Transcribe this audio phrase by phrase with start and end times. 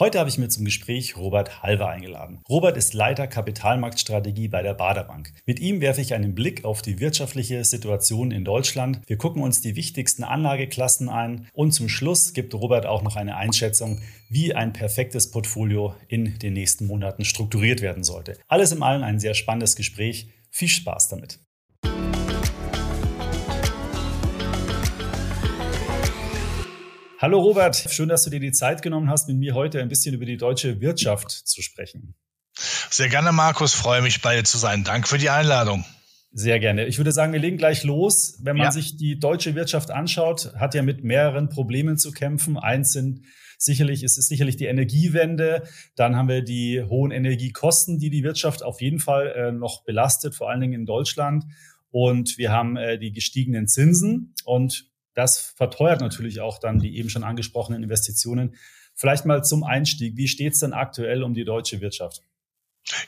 [0.00, 2.38] Heute habe ich mir zum Gespräch Robert Halver eingeladen.
[2.48, 5.32] Robert ist Leiter Kapitalmarktstrategie bei der Baderbank.
[5.44, 9.00] Mit ihm werfe ich einen Blick auf die wirtschaftliche Situation in Deutschland.
[9.08, 13.34] Wir gucken uns die wichtigsten Anlageklassen ein und zum Schluss gibt Robert auch noch eine
[13.34, 18.38] Einschätzung, wie ein perfektes Portfolio in den nächsten Monaten strukturiert werden sollte.
[18.46, 20.28] Alles in allem ein sehr spannendes Gespräch.
[20.48, 21.40] Viel Spaß damit.
[27.20, 30.14] Hallo Robert, schön, dass du dir die Zeit genommen hast, mit mir heute ein bisschen
[30.14, 32.14] über die deutsche Wirtschaft zu sprechen.
[32.54, 34.84] Sehr gerne, Markus, freue mich bei dir zu sein.
[34.84, 35.84] Danke für die Einladung.
[36.30, 36.86] Sehr gerne.
[36.86, 38.38] Ich würde sagen, wir legen gleich los.
[38.44, 38.70] Wenn man ja.
[38.70, 42.56] sich die deutsche Wirtschaft anschaut, hat ja mit mehreren Problemen zu kämpfen.
[42.56, 43.22] Eins sind
[43.58, 45.64] sicherlich, ist es sicherlich die Energiewende.
[45.96, 50.36] Dann haben wir die hohen Energiekosten, die die Wirtschaft auf jeden Fall äh, noch belastet,
[50.36, 51.46] vor allen Dingen in Deutschland.
[51.90, 54.34] Und wir haben äh, die gestiegenen Zinsen.
[54.44, 54.87] Und
[55.18, 58.54] das verteuert natürlich auch dann die eben schon angesprochenen Investitionen.
[58.94, 60.16] Vielleicht mal zum Einstieg.
[60.16, 62.22] Wie steht es denn aktuell um die deutsche Wirtschaft?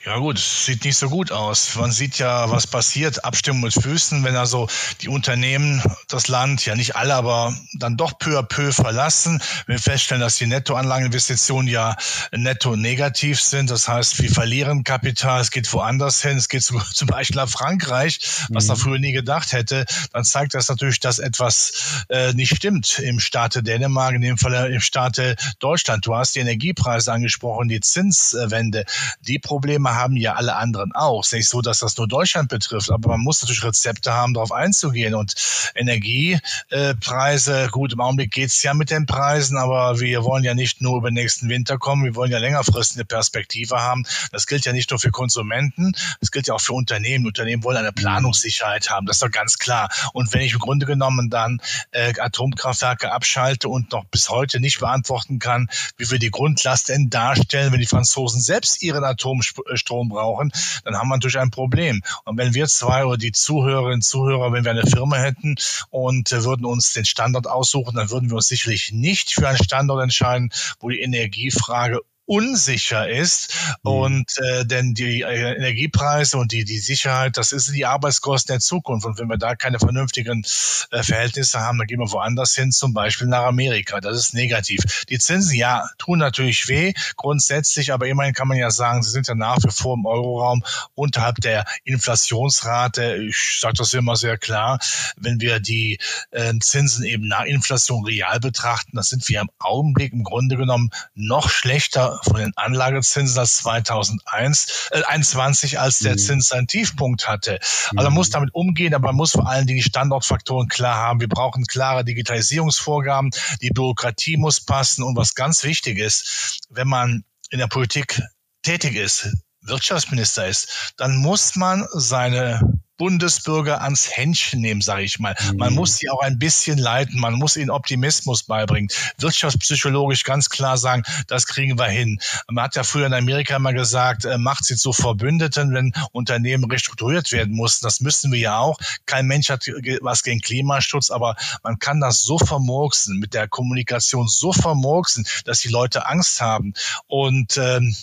[0.05, 1.75] Ja gut, sieht nicht so gut aus.
[1.75, 3.25] Man sieht ja, was passiert.
[3.25, 4.67] Abstimmung mit Füßen, wenn also
[5.01, 9.41] die Unternehmen das Land, ja nicht alle, aber dann doch peu à peu verlassen.
[9.65, 11.95] Wir feststellen, dass die Nettoanlageninvestitionen ja
[12.31, 13.71] netto negativ sind.
[13.71, 16.37] Das heißt, wir verlieren Kapital, es geht woanders hin.
[16.37, 18.67] Es geht zum Beispiel nach Frankreich, was mhm.
[18.67, 19.85] man früher nie gedacht hätte.
[20.13, 24.71] Dann zeigt das natürlich, dass etwas äh, nicht stimmt im Staate Dänemark, in dem Fall
[24.71, 26.05] im Staate Deutschland.
[26.05, 28.85] Du hast die Energiepreise angesprochen, die Zinswende,
[29.21, 31.21] die Probleme Probleme haben ja alle anderen auch.
[31.21, 34.33] Es ist nicht so, dass das nur Deutschland betrifft, aber man muss natürlich Rezepte haben,
[34.33, 35.15] darauf einzugehen.
[35.15, 35.33] Und
[35.75, 40.81] Energiepreise, gut, im Augenblick geht es ja mit den Preisen, aber wir wollen ja nicht
[40.81, 44.03] nur über den nächsten Winter kommen, wir wollen ja längerfristig eine Perspektive haben.
[44.33, 47.25] Das gilt ja nicht nur für Konsumenten, das gilt ja auch für Unternehmen.
[47.25, 49.89] Unternehmen wollen eine Planungssicherheit haben, das ist doch ganz klar.
[50.11, 51.61] Und wenn ich im Grunde genommen dann
[51.91, 57.09] äh, Atomkraftwerke abschalte und noch bis heute nicht beantworten kann, wie wir die Grundlast denn
[57.09, 59.41] darstellen, wenn die Franzosen selbst ihren Atom
[59.73, 60.51] Strom brauchen,
[60.83, 62.01] dann haben wir natürlich ein Problem.
[62.25, 65.55] Und wenn wir zwei oder die Zuhörerinnen und Zuhörer, wenn wir eine Firma hätten
[65.89, 70.03] und würden uns den Standort aussuchen, dann würden wir uns sicherlich nicht für einen Standort
[70.03, 71.99] entscheiden, wo die Energiefrage
[72.31, 73.53] unsicher ist.
[73.83, 73.91] Mhm.
[73.91, 78.61] Und äh, denn die äh, Energiepreise und die, die Sicherheit, das ist die Arbeitskosten der
[78.61, 79.05] Zukunft.
[79.05, 80.45] Und wenn wir da keine vernünftigen
[80.91, 83.99] äh, Verhältnisse haben, dann gehen wir woanders hin, zum Beispiel nach Amerika.
[83.99, 85.03] Das ist negativ.
[85.09, 89.27] Die Zinsen, ja, tun natürlich weh, grundsätzlich, aber immerhin kann man ja sagen, sie sind
[89.27, 90.63] ja nach wie vor im Euroraum
[90.95, 93.17] unterhalb der Inflationsrate.
[93.27, 94.79] Ich sage das immer sehr klar.
[95.17, 95.99] Wenn wir die
[96.31, 100.91] äh, Zinsen eben nach Inflation real betrachten, das sind wir im Augenblick im Grunde genommen
[101.13, 106.17] noch schlechter von den Anlagezinsen als 2001, äh, 21, als der mhm.
[106.17, 107.59] Zins seinen Tiefpunkt hatte.
[107.95, 108.33] Also man muss mhm.
[108.33, 111.19] damit umgehen, aber man muss vor allen Dingen die Standortfaktoren klar haben.
[111.19, 113.31] Wir brauchen klare Digitalisierungsvorgaben,
[113.61, 118.21] die Bürokratie muss passen und was ganz wichtig ist, wenn man in der Politik
[118.63, 119.29] tätig ist,
[119.61, 125.35] Wirtschaftsminister ist, dann muss man seine Bundesbürger ans Händchen nehmen, sage ich mal.
[125.51, 125.57] Mhm.
[125.57, 128.89] Man muss sie auch ein bisschen leiten, man muss ihnen Optimismus beibringen.
[129.17, 132.19] Wirtschaftspsychologisch ganz klar sagen, das kriegen wir hin.
[132.49, 136.69] Man hat ja früher in Amerika immer gesagt, äh, macht sie zu Verbündeten, wenn Unternehmen
[136.69, 137.85] restrukturiert werden mussten.
[137.85, 138.77] Das müssen wir ja auch.
[139.05, 139.65] Kein Mensch hat
[140.01, 145.59] was gegen Klimaschutz, aber man kann das so vermurksen, mit der Kommunikation so vermurksen, dass
[145.59, 146.73] die Leute Angst haben.
[147.07, 147.95] Und ähm,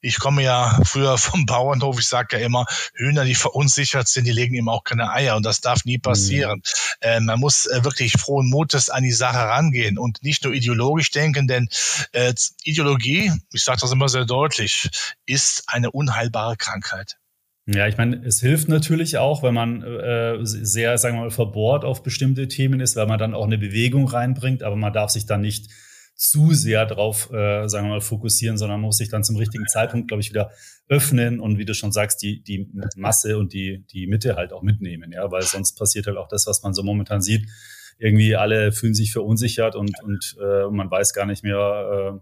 [0.00, 4.32] ich komme ja früher vom Bauernhof, ich sage ja immer, Hühner, die verunsichert sind, die
[4.32, 6.58] legen eben auch keine Eier und das darf nie passieren.
[6.58, 6.62] Mhm.
[7.00, 11.10] Äh, man muss äh, wirklich frohen Mutes an die Sache rangehen und nicht nur ideologisch
[11.10, 11.68] denken, denn
[12.12, 14.90] äh, Ideologie, ich sage das immer sehr deutlich,
[15.26, 17.16] ist eine unheilbare Krankheit.
[17.66, 21.84] Ja, ich meine, es hilft natürlich auch, wenn man äh, sehr, sagen wir mal, verbohrt
[21.84, 25.24] auf bestimmte Themen ist, weil man dann auch eine Bewegung reinbringt, aber man darf sich
[25.24, 25.70] dann nicht
[26.14, 29.66] zu sehr darauf, äh, sagen wir mal, fokussieren, sondern man muss sich dann zum richtigen
[29.66, 30.50] Zeitpunkt, glaube ich, wieder
[30.88, 34.62] öffnen und wie du schon sagst, die, die Masse und die, die Mitte halt auch
[34.62, 37.48] mitnehmen, ja, weil sonst passiert halt auch das, was man so momentan sieht.
[37.98, 42.20] Irgendwie alle fühlen sich verunsichert und, und äh, man weiß gar nicht mehr, äh,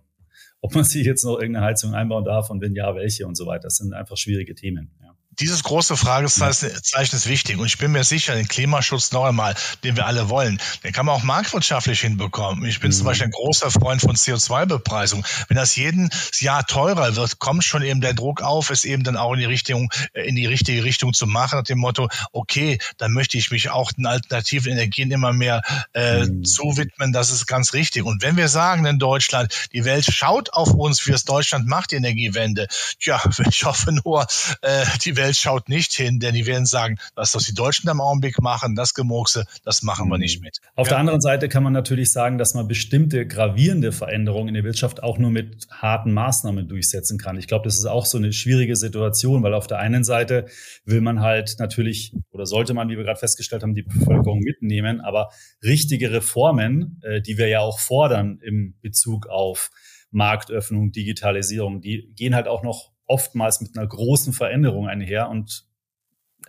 [0.61, 3.47] ob man sich jetzt noch irgendeine Heizung einbauen darf und wenn ja, welche und so
[3.47, 3.65] weiter.
[3.65, 4.93] Das sind einfach schwierige Themen.
[5.03, 7.59] Ja dieses große Fragezeichen ist wichtig.
[7.59, 11.07] Und ich bin mir sicher, den Klimaschutz noch einmal, den wir alle wollen, den kann
[11.07, 12.65] man auch marktwirtschaftlich hinbekommen.
[12.67, 12.95] Ich bin mhm.
[12.95, 15.25] zum Beispiel ein großer Freund von CO2-Bepreisung.
[15.49, 19.17] Wenn das jeden Jahr teurer wird, kommt schon eben der Druck auf, es eben dann
[19.17, 22.79] auch in die Richtung, äh, in die richtige Richtung zu machen, nach dem Motto, okay,
[22.99, 25.63] dann möchte ich mich auch den alternativen Energien immer mehr
[25.95, 26.45] äh, mhm.
[26.45, 27.13] zuwidmen.
[27.13, 28.05] Das ist ganz richtig.
[28.05, 31.93] Und wenn wir sagen in Deutschland, die Welt schaut auf uns, wie es Deutschland macht,
[31.93, 32.67] die Energiewende,
[33.01, 34.27] tja, ich hoffe nur,
[34.61, 37.89] äh, die Welt Welt schaut nicht hin, denn die werden sagen, was das die Deutschen
[37.89, 40.59] im Augenblick machen, das Gemurkse, das machen wir nicht mit.
[40.75, 40.93] Auf ja.
[40.93, 45.03] der anderen Seite kann man natürlich sagen, dass man bestimmte gravierende Veränderungen in der Wirtschaft
[45.03, 47.39] auch nur mit harten Maßnahmen durchsetzen kann.
[47.39, 50.47] Ich glaube, das ist auch so eine schwierige Situation, weil auf der einen Seite
[50.85, 55.01] will man halt natürlich oder sollte man, wie wir gerade festgestellt haben, die Bevölkerung mitnehmen,
[55.01, 55.31] aber
[55.63, 59.71] richtige Reformen, äh, die wir ja auch fordern im Bezug auf
[60.11, 65.67] Marktöffnung, Digitalisierung, die gehen halt auch noch oftmals mit einer großen Veränderung einher und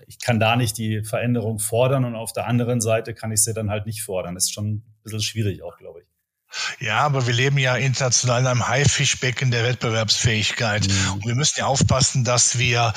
[0.07, 3.54] ich kann da nicht die Veränderung fordern und auf der anderen Seite kann ich sie
[3.54, 4.36] dann halt nicht fordern.
[4.36, 6.07] Das ist schon ein bisschen schwierig auch, glaube ich.
[6.80, 10.88] Ja, aber wir leben ja international in einem Haifischbecken der Wettbewerbsfähigkeit.
[10.88, 11.13] Mhm.
[11.13, 12.94] Und wir müssen ja aufpassen, dass wir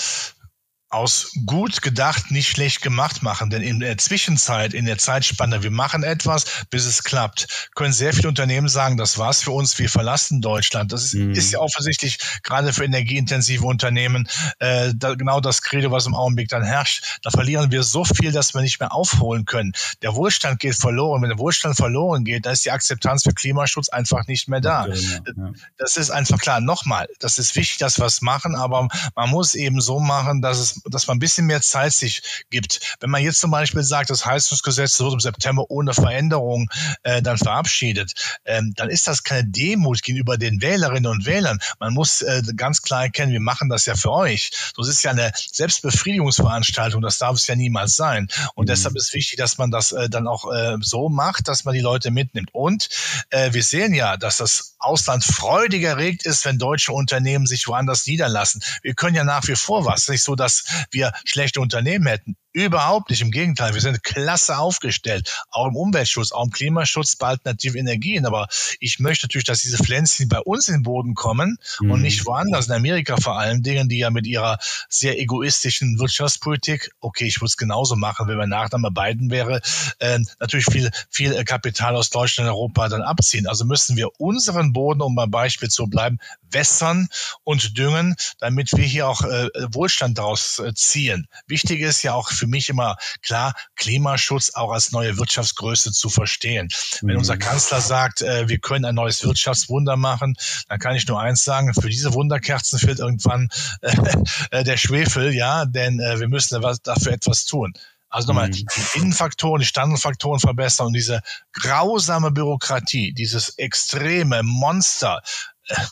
[0.88, 3.50] aus gut gedacht, nicht schlecht gemacht machen.
[3.50, 8.12] Denn in der Zwischenzeit, in der Zeitspanne, wir machen etwas, bis es klappt, können sehr
[8.12, 10.92] viele Unternehmen sagen, das war's für uns, wir verlassen Deutschland.
[10.92, 11.32] Das ist, mhm.
[11.32, 14.28] ist ja offensichtlich gerade für energieintensive Unternehmen
[14.60, 17.18] äh, da, genau das Credo, was im Augenblick dann herrscht.
[17.22, 19.72] Da verlieren wir so viel, dass wir nicht mehr aufholen können.
[20.02, 21.20] Der Wohlstand geht verloren.
[21.20, 24.86] Wenn der Wohlstand verloren geht, dann ist die Akzeptanz für Klimaschutz einfach nicht mehr da.
[24.86, 25.52] Ja, ja.
[25.78, 26.60] Das ist einfach klar.
[26.60, 30.58] Nochmal, das ist wichtig, dass wir es machen, aber man muss eben so machen, dass
[30.58, 32.96] es dass man ein bisschen mehr Zeit sich gibt.
[33.00, 36.68] Wenn man jetzt zum Beispiel sagt, das Heizungsgesetz wird im September ohne Veränderung
[37.02, 38.14] äh, dann verabschiedet,
[38.44, 41.58] ähm, dann ist das keine Demut gegenüber den Wählerinnen und Wählern.
[41.78, 44.50] Man muss äh, ganz klar erkennen, wir machen das ja für euch.
[44.76, 48.28] Das ist ja eine Selbstbefriedigungsveranstaltung, das darf es ja niemals sein.
[48.54, 48.68] Und mhm.
[48.68, 51.80] deshalb ist wichtig, dass man das äh, dann auch äh, so macht, dass man die
[51.80, 52.50] Leute mitnimmt.
[52.52, 52.88] Und
[53.30, 58.06] äh, wir sehen ja, dass das Ausland freudig erregt ist, wenn deutsche Unternehmen sich woanders
[58.06, 58.62] niederlassen.
[58.82, 60.08] Wir können ja nach wie vor was.
[60.08, 62.36] Nicht so, dass wir schlechte Unternehmen hätten.
[62.56, 63.20] Überhaupt nicht.
[63.20, 65.44] Im Gegenteil, wir sind klasse aufgestellt.
[65.50, 68.24] Auch im Umweltschutz, auch im Klimaschutz bei alternativen Energien.
[68.24, 68.48] Aber
[68.80, 71.90] ich möchte natürlich, dass diese Pflänzchen bei uns in den Boden kommen mhm.
[71.90, 72.68] und nicht woanders.
[72.68, 74.56] In Amerika vor allen Dingen, die ja mit ihrer
[74.88, 79.60] sehr egoistischen Wirtschaftspolitik, okay, ich würde es genauso machen, wenn mein Nachname Biden wäre,
[79.98, 83.46] äh, natürlich viel, viel Kapital aus Deutschland und Europa dann abziehen.
[83.46, 86.16] Also müssen wir unseren Boden, um beim Beispiel zu bleiben,
[86.50, 87.08] wässern
[87.44, 91.28] und düngen, damit wir hier auch äh, Wohlstand daraus äh, ziehen.
[91.46, 96.68] Wichtig ist ja auch für mich immer klar, Klimaschutz auch als neue Wirtschaftsgröße zu verstehen.
[97.00, 97.08] Mhm.
[97.08, 100.34] Wenn unser Kanzler sagt, äh, wir können ein neues Wirtschaftswunder machen,
[100.68, 103.48] dann kann ich nur eins sagen, für diese Wunderkerzen fehlt irgendwann
[104.50, 107.72] äh, der Schwefel, ja, denn äh, wir müssen dafür etwas tun.
[108.08, 108.52] Also nochmal, mhm.
[108.52, 111.20] die Innenfaktoren, die Standardfaktoren verbessern und diese
[111.52, 115.22] grausame Bürokratie, dieses extreme Monster,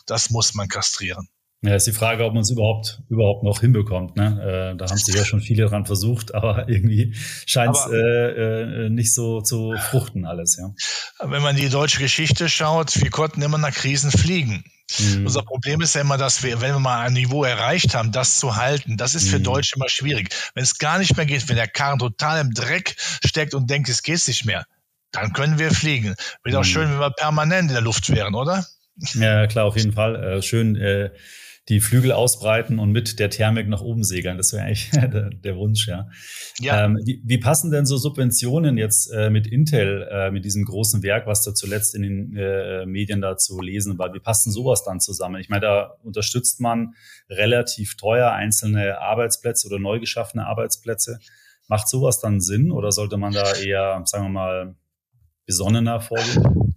[0.07, 1.29] das muss man kastrieren.
[1.65, 4.17] Ja, ist die Frage, ob man es überhaupt, überhaupt noch hinbekommt.
[4.17, 4.73] Ne?
[4.75, 7.15] Äh, da haben sich ja schon viele dran versucht, aber irgendwie
[7.47, 10.59] scheint es äh, äh, nicht so zu fruchten alles.
[10.59, 10.75] Ja.
[11.27, 14.65] Wenn man die deutsche Geschichte schaut, wir konnten immer nach Krisen fliegen.
[14.99, 15.25] Mhm.
[15.25, 18.39] Unser Problem ist ja immer, dass wir, wenn wir mal ein Niveau erreicht haben, das
[18.39, 19.45] zu halten, das ist für mhm.
[19.45, 20.35] Deutsche immer schwierig.
[20.55, 22.95] Wenn es gar nicht mehr geht, wenn der Karren total im Dreck
[23.25, 24.67] steckt und denkt, es geht nicht mehr,
[25.13, 26.15] dann können wir fliegen.
[26.43, 26.61] Wäre mhm.
[26.61, 28.67] auch schön, wenn wir permanent in der Luft wären, oder?
[29.15, 30.23] Ja, klar, auf jeden Fall.
[30.23, 31.11] Äh, schön äh,
[31.69, 34.37] die Flügel ausbreiten und mit der Thermik nach oben segeln.
[34.37, 36.09] Das wäre eigentlich der, der, Wunsch, ja.
[36.61, 36.85] ja.
[36.85, 41.03] Ähm, wie, wie, passen denn so Subventionen jetzt äh, mit Intel, äh, mit diesem großen
[41.03, 44.13] Werk, was da zuletzt in den äh, Medien da zu lesen war?
[44.13, 45.41] Wie passen sowas dann zusammen?
[45.41, 46.95] Ich meine, da unterstützt man
[47.31, 51.19] relativ teuer einzelne Arbeitsplätze oder neu geschaffene Arbeitsplätze.
[51.69, 54.75] Macht sowas dann Sinn oder sollte man da eher, sagen wir mal,
[55.47, 56.74] besonnener vorgehen?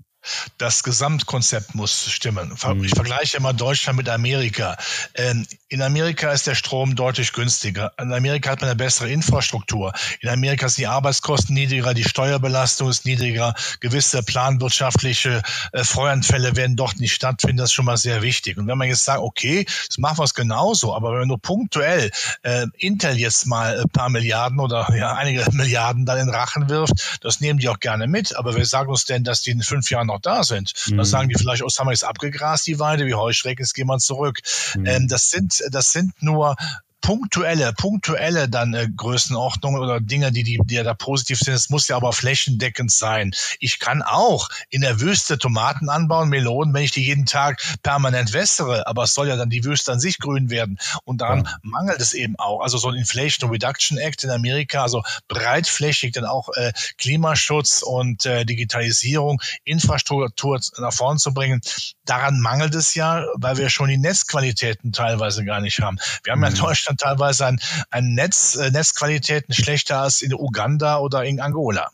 [0.58, 2.56] Das Gesamtkonzept muss stimmen.
[2.64, 2.84] Mhm.
[2.84, 4.78] Ich vergleiche immer Deutschland mit Amerika.
[5.16, 7.92] Ähm, in Amerika ist der Strom deutlich günstiger.
[8.00, 9.92] In Amerika hat man eine bessere Infrastruktur.
[10.22, 13.54] In Amerika sind die Arbeitskosten niedriger, die Steuerbelastung ist niedriger.
[13.80, 15.42] Gewisse planwirtschaftliche
[15.74, 17.58] äh, Feueranfälle werden dort nicht stattfinden.
[17.58, 18.58] Das ist schon mal sehr wichtig.
[18.58, 21.42] Und wenn man jetzt sagt, okay, das machen wir es genauso, aber wenn man nur
[21.42, 22.12] punktuell
[22.44, 27.20] äh, Intel jetzt mal ein paar Milliarden oder ja einige Milliarden dann in Rachen wirft,
[27.22, 28.36] das nehmen die auch gerne mit.
[28.38, 30.74] Aber wir sagen uns denn, dass die in fünf Jahren noch noch da sind.
[30.88, 30.98] Mhm.
[30.98, 33.74] Dann sagen die vielleicht, oh, das haben wir jetzt abgegrast, die Weide, wie Heuschrecken, jetzt
[33.74, 34.40] gehen wir zurück.
[34.76, 34.86] Mhm.
[34.86, 36.56] Ähm, das sind, das sind nur
[37.02, 41.54] punktuelle, punktuelle dann äh, Größenordnungen oder Dinge, die, die, die da positiv sind.
[41.54, 43.32] Es muss ja aber flächendeckend sein.
[43.60, 48.34] Ich kann auch in der Wüste Tomaten anbauen, Melonen, wenn ich die jeden Tag permanent
[48.34, 50.80] wässere, aber es soll ja dann die Wüste an sich grün werden.
[51.04, 51.58] Und daran ja.
[51.62, 52.62] mangelt es eben auch.
[52.62, 58.26] Also so ein Inflation Reduction Act in Amerika, also breitflächig dann auch äh, Klimaschutz und
[58.26, 61.62] äh, Digitalisierung, Infrastruktur nach vorn zu bringen.
[62.06, 65.98] Daran mangelt es ja, weil wir schon die Netzqualitäten teilweise gar nicht haben.
[66.24, 66.60] Wir haben ja in mhm.
[66.60, 67.60] Deutschland Deutschland teilweise ein,
[67.92, 71.90] ein Netz, äh, Netzqualitäten schlechter als in Uganda oder in Angola.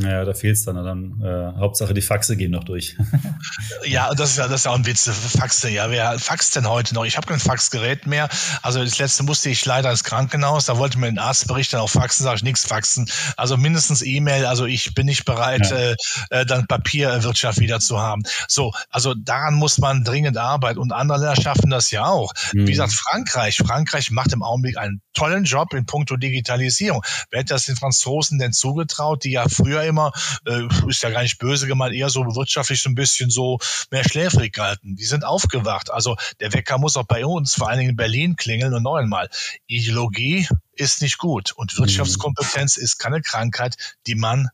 [0.00, 0.76] Naja, da fehlt es dann.
[0.76, 2.96] dann äh, Hauptsache die Faxe gehen noch durch.
[3.84, 5.08] ja, das ist ja, das ist ja auch ein Witz.
[5.08, 5.90] Faxe, ja.
[5.90, 7.04] Wer faxt denn heute noch?
[7.04, 8.28] Ich habe kein Faxgerät mehr.
[8.62, 10.66] Also das letzte musste ich leider ins Krankenhaus.
[10.66, 13.10] Da wollte mir ein Arzt berichten, auf Faxen sage ich nichts Faxen.
[13.36, 14.46] Also mindestens E-Mail.
[14.46, 15.76] Also ich bin nicht bereit, ja.
[15.76, 15.96] äh,
[16.30, 18.22] äh dann Papierwirtschaft wieder zu haben.
[18.48, 20.78] So, also daran muss man dringend arbeiten.
[20.78, 22.32] Und andere Länder schaffen das ja auch.
[22.52, 22.66] Mhm.
[22.66, 23.56] Wie gesagt, Frankreich.
[23.56, 27.02] Frankreich macht im Augenblick einen tollen Job in puncto Digitalisierung.
[27.30, 30.12] Wer hätte das den Franzosen denn zugetraut, die ja früher immer,
[30.46, 33.58] äh, ist ja gar nicht böse gemeint, eher so wirtschaftlich so ein bisschen so
[33.90, 34.96] mehr schläfrig gehalten.
[34.96, 35.90] Die sind aufgewacht.
[35.90, 38.96] Also der Wecker muss auch bei uns, vor allen Dingen in Berlin, klingeln und noch
[38.96, 39.28] einmal.
[39.66, 43.76] Ideologie ist nicht gut und Wirtschaftskompetenz ist keine Krankheit,
[44.06, 44.48] die man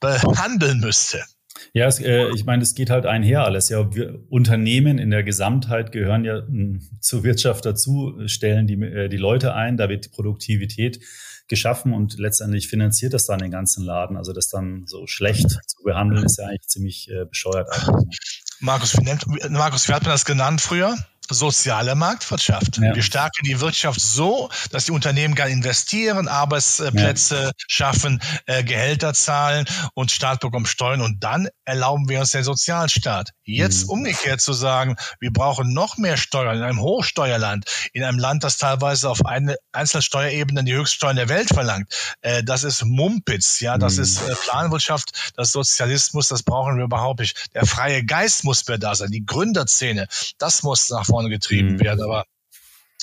[0.00, 1.24] behandeln müsste.
[1.72, 3.68] Ja, es, äh, ich meine, es geht halt einher alles.
[3.68, 8.74] Ja, wir, Unternehmen in der Gesamtheit gehören ja mh, hm, zur Wirtschaft dazu, stellen die,
[8.74, 11.00] äh, die Leute ein, da wird die Produktivität
[11.48, 14.16] geschaffen und letztendlich finanziert das dann den ganzen Laden.
[14.16, 17.68] Also das dann so schlecht zu behandeln, ist ja eigentlich ziemlich äh, bescheuert.
[17.70, 18.42] Eigentlich.
[18.60, 20.96] Markus, wie, nennt, Markus, wie hat man das genannt früher?
[21.28, 22.78] Soziale Marktwirtschaft.
[22.78, 22.94] Ja.
[22.94, 27.52] Wir stärken die Wirtschaft so, dass die Unternehmen gerne investieren, Arbeitsplätze ja.
[27.68, 33.30] schaffen, äh, Gehälter zahlen und Staat bekommt Steuern und dann erlauben wir uns den Sozialstaat.
[33.44, 33.90] Jetzt mhm.
[33.90, 38.58] umgekehrt zu sagen, wir brauchen noch mehr Steuern in einem Hochsteuerland, in einem Land, das
[38.58, 41.92] teilweise auf eine einzelne Steuerebene die Höchststeuern der Welt verlangt.
[42.20, 44.02] Äh, das ist Mumpitz, ja, das mhm.
[44.02, 47.48] ist äh, Planwirtschaft, das Sozialismus, das brauchen wir überhaupt nicht.
[47.54, 50.06] Der freie Geist muss mehr da sein, die Gründerzähne,
[50.38, 51.80] das muss nach vorne vorne getrieben mhm.
[51.80, 52.02] werden.
[52.02, 52.24] Aber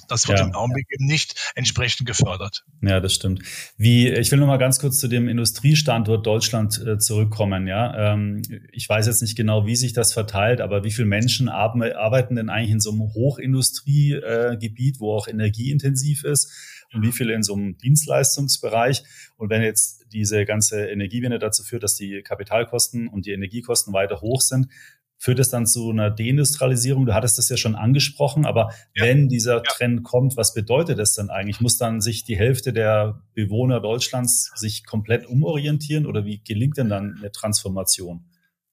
[0.07, 0.45] das wird ja.
[0.45, 2.63] im Augenblick eben nicht entsprechend gefördert.
[2.81, 3.41] Ja, das stimmt.
[3.77, 7.67] Wie, ich will noch mal ganz kurz zu dem Industriestandort Deutschland äh, zurückkommen.
[7.67, 8.41] Ja, ähm,
[8.71, 12.49] ich weiß jetzt nicht genau, wie sich das verteilt, aber wie viele Menschen arbeiten denn
[12.49, 16.51] eigentlich in so einem Hochindustriegebiet, äh, wo auch energieintensiv ist?
[16.93, 19.03] Und wie viele in so einem Dienstleistungsbereich?
[19.37, 24.21] Und wenn jetzt diese ganze Energiewende dazu führt, dass die Kapitalkosten und die Energiekosten weiter
[24.21, 24.67] hoch sind,
[25.23, 27.05] führt es dann zu einer Deindustrialisierung?
[27.05, 29.05] Du hattest das ja schon angesprochen, aber ja.
[29.05, 29.61] wenn dieser ja.
[29.61, 31.61] Trend kommt, was bedeutet das dann eigentlich?
[31.61, 36.89] Muss dann sich die Hälfte der Bewohner Deutschlands sich komplett umorientieren oder wie gelingt denn
[36.89, 38.25] dann eine Transformation?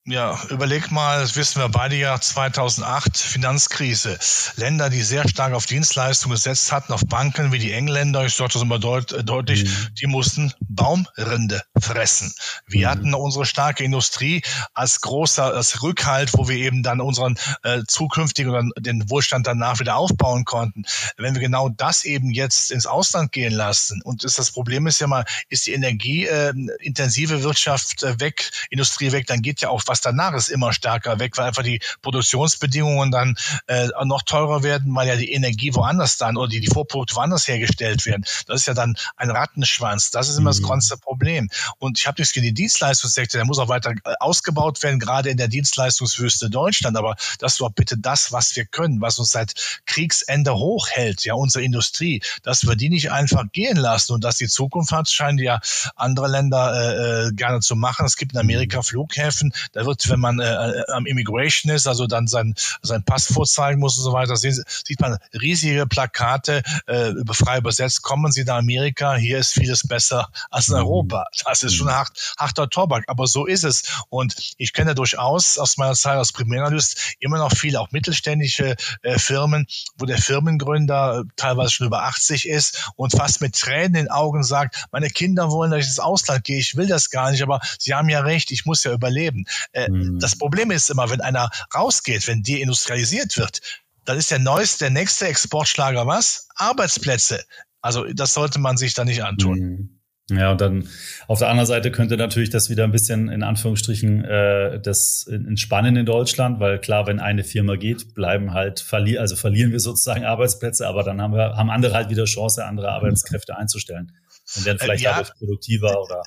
[0.07, 4.17] Ja, überleg mal, das wissen wir beide ja, 2008 Finanzkrise.
[4.55, 8.53] Länder, die sehr stark auf Dienstleistungen gesetzt hatten, auf Banken wie die Engländer, ich sage
[8.53, 9.87] das immer deut äh, deutlich, mhm.
[10.01, 12.33] die mussten Baumrinde fressen.
[12.65, 12.91] Wir mhm.
[12.91, 14.41] hatten unsere starke Industrie
[14.73, 19.79] als großer als Rückhalt, wo wir eben dann unseren äh, zukünftigen oder den Wohlstand danach
[19.79, 20.83] wieder aufbauen konnten.
[21.17, 24.99] Wenn wir genau das eben jetzt ins Ausland gehen lassen und ist, das Problem ist
[24.99, 29.90] ja mal, ist die energieintensive äh, Wirtschaft äh, weg, Industrie weg, dann geht ja auch
[29.91, 33.35] was danach ist immer stärker weg, weil einfach die Produktionsbedingungen dann
[33.67, 37.45] äh, noch teurer werden, weil ja die Energie woanders dann oder die, die Vorprodukte woanders
[37.45, 38.23] hergestellt werden.
[38.47, 40.09] Das ist ja dann ein Rattenschwanz.
[40.09, 40.61] Das ist immer mhm.
[40.61, 41.49] das größte Problem.
[41.77, 45.29] Und ich habe nichts gegen den Dienstleistungssektor, der muss auch weiter äh, ausgebaut werden, gerade
[45.29, 46.95] in der Dienstleistungswüste Deutschland.
[46.95, 51.33] Aber das ist doch bitte das, was wir können, was uns seit Kriegsende hochhält, ja,
[51.33, 55.37] unsere Industrie, dass wir die nicht einfach gehen lassen und dass die Zukunft hat, scheinen
[55.37, 55.59] ja
[55.97, 58.05] andere Länder äh, äh gerne zu machen.
[58.05, 58.83] Es gibt in Amerika mhm.
[58.83, 63.25] Flughäfen, da wird, wenn man äh, äh, am Immigration ist, also dann sein, sein Pass
[63.25, 68.43] vorzeigen muss und so weiter, sehen, sieht man riesige Plakate, äh, frei übersetzt, kommen Sie
[68.43, 70.81] nach Amerika, hier ist vieles besser als in mhm.
[70.81, 71.25] Europa.
[71.45, 73.83] Das ist schon ein hart, harter Tobak, aber so ist es.
[74.09, 79.19] Und ich kenne durchaus aus meiner Zeit als Primäranalyst immer noch viele, auch mittelständische äh,
[79.19, 84.11] Firmen, wo der Firmengründer teilweise schon über 80 ist und fast mit Tränen in den
[84.11, 87.41] Augen sagt, meine Kinder wollen, dass ich ins Ausland gehe, ich will das gar nicht,
[87.41, 89.45] aber sie haben ja recht, ich muss ja überleben.
[89.73, 90.19] Äh, mhm.
[90.19, 93.61] Das Problem ist immer, wenn einer rausgeht, wenn deindustrialisiert wird,
[94.05, 96.47] dann ist der neueste, der nächste Exportschlager was?
[96.55, 97.43] Arbeitsplätze.
[97.81, 99.59] Also das sollte man sich da nicht antun.
[99.59, 100.01] Mhm.
[100.29, 100.87] Ja, und dann
[101.27, 105.97] auf der anderen Seite könnte natürlich das wieder ein bisschen in Anführungsstrichen äh, das entspannen
[105.97, 110.23] in Deutschland, weil klar, wenn eine Firma geht, bleiben halt verli also verlieren wir sozusagen
[110.25, 114.13] Arbeitsplätze, aber dann haben wir haben andere halt wieder Chance, andere Arbeitskräfte einzustellen
[114.55, 115.11] und werden vielleicht äh, ja.
[115.17, 116.23] dadurch produktiver oder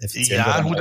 [0.00, 0.48] effizienter.
[0.48, 0.80] Ja, gut,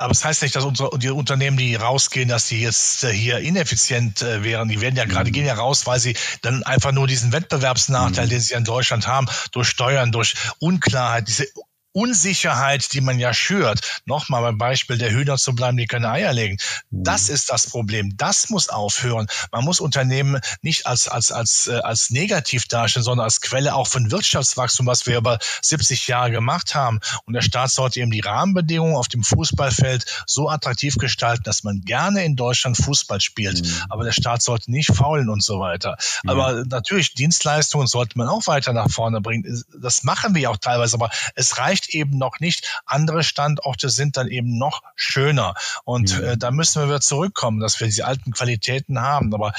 [0.00, 3.12] aber es das heißt nicht, dass unsere die Unternehmen, die rausgehen, dass die jetzt äh,
[3.12, 4.68] hier ineffizient äh, wären.
[4.68, 5.34] Die werden ja gerade, mhm.
[5.34, 8.30] gehen ja raus, weil sie dann einfach nur diesen Wettbewerbsnachteil, mhm.
[8.30, 11.46] den sie in Deutschland haben, durch Steuern, durch Unklarheit, diese
[11.92, 16.32] Unsicherheit, die man ja schürt, nochmal beim Beispiel der Hühner zu bleiben, die keine Eier
[16.32, 16.58] legen.
[16.90, 17.34] Das mhm.
[17.34, 18.16] ist das Problem.
[18.16, 19.26] Das muss aufhören.
[19.50, 23.88] Man muss Unternehmen nicht als, als, als, äh, als negativ darstellen, sondern als Quelle auch
[23.88, 27.00] von Wirtschaftswachstum, was wir über 70 Jahre gemacht haben.
[27.24, 31.80] Und der Staat sollte eben die Rahmenbedingungen auf dem Fußballfeld so attraktiv gestalten, dass man
[31.80, 33.64] gerne in Deutschland Fußball spielt.
[33.64, 33.82] Mhm.
[33.88, 35.96] Aber der Staat sollte nicht faulen und so weiter.
[36.22, 36.30] Mhm.
[36.30, 39.64] Aber natürlich, Dienstleistungen sollte man auch weiter nach vorne bringen.
[39.80, 42.80] Das machen wir auch teilweise, aber es reicht reicht eben noch nicht.
[42.86, 45.54] Andere Standorte sind dann eben noch schöner.
[45.84, 46.24] Und mhm.
[46.24, 49.34] äh, da müssen wir wieder zurückkommen, dass wir diese alten Qualitäten haben.
[49.34, 49.52] Aber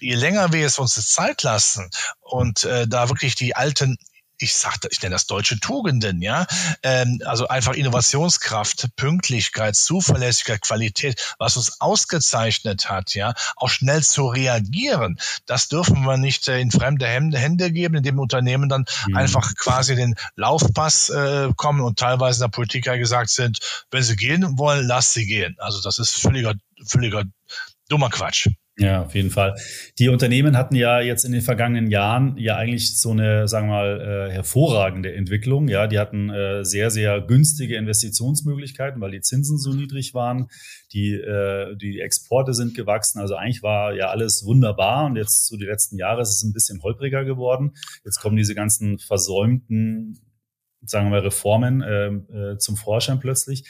[0.00, 1.90] je länger wir es uns Zeit lassen
[2.20, 3.98] und äh, da wirklich die alten
[4.42, 6.46] ich sagte, ich nenne das deutsche Tugenden, ja,
[6.82, 14.26] ähm, also einfach Innovationskraft, Pünktlichkeit, Zuverlässigkeit, Qualität, was uns ausgezeichnet hat, ja, auch schnell zu
[14.26, 15.18] reagieren.
[15.46, 19.16] Das dürfen wir nicht äh, in fremde Hände geben, indem Unternehmen dann mhm.
[19.16, 23.58] einfach quasi den Laufpass äh, kommen und teilweise in der Politik ja gesagt sind,
[23.90, 25.56] wenn sie gehen wollen, lass sie gehen.
[25.58, 27.24] Also das ist völliger, völliger
[27.88, 28.48] dummer Quatsch.
[28.78, 29.54] Ja, auf jeden Fall.
[29.98, 33.74] Die Unternehmen hatten ja jetzt in den vergangenen Jahren ja eigentlich so eine, sagen wir
[33.74, 35.68] mal, äh, hervorragende Entwicklung.
[35.68, 40.48] Ja, die hatten äh, sehr, sehr günstige Investitionsmöglichkeiten, weil die Zinsen so niedrig waren.
[40.94, 43.20] Die, äh, die Exporte sind gewachsen.
[43.20, 45.04] Also eigentlich war ja alles wunderbar.
[45.04, 47.72] Und jetzt so die letzten Jahre ist es ein bisschen holpriger geworden.
[48.06, 50.18] Jetzt kommen diese ganzen versäumten,
[50.80, 53.64] sagen wir mal, Reformen äh, äh, zum Vorschein plötzlich.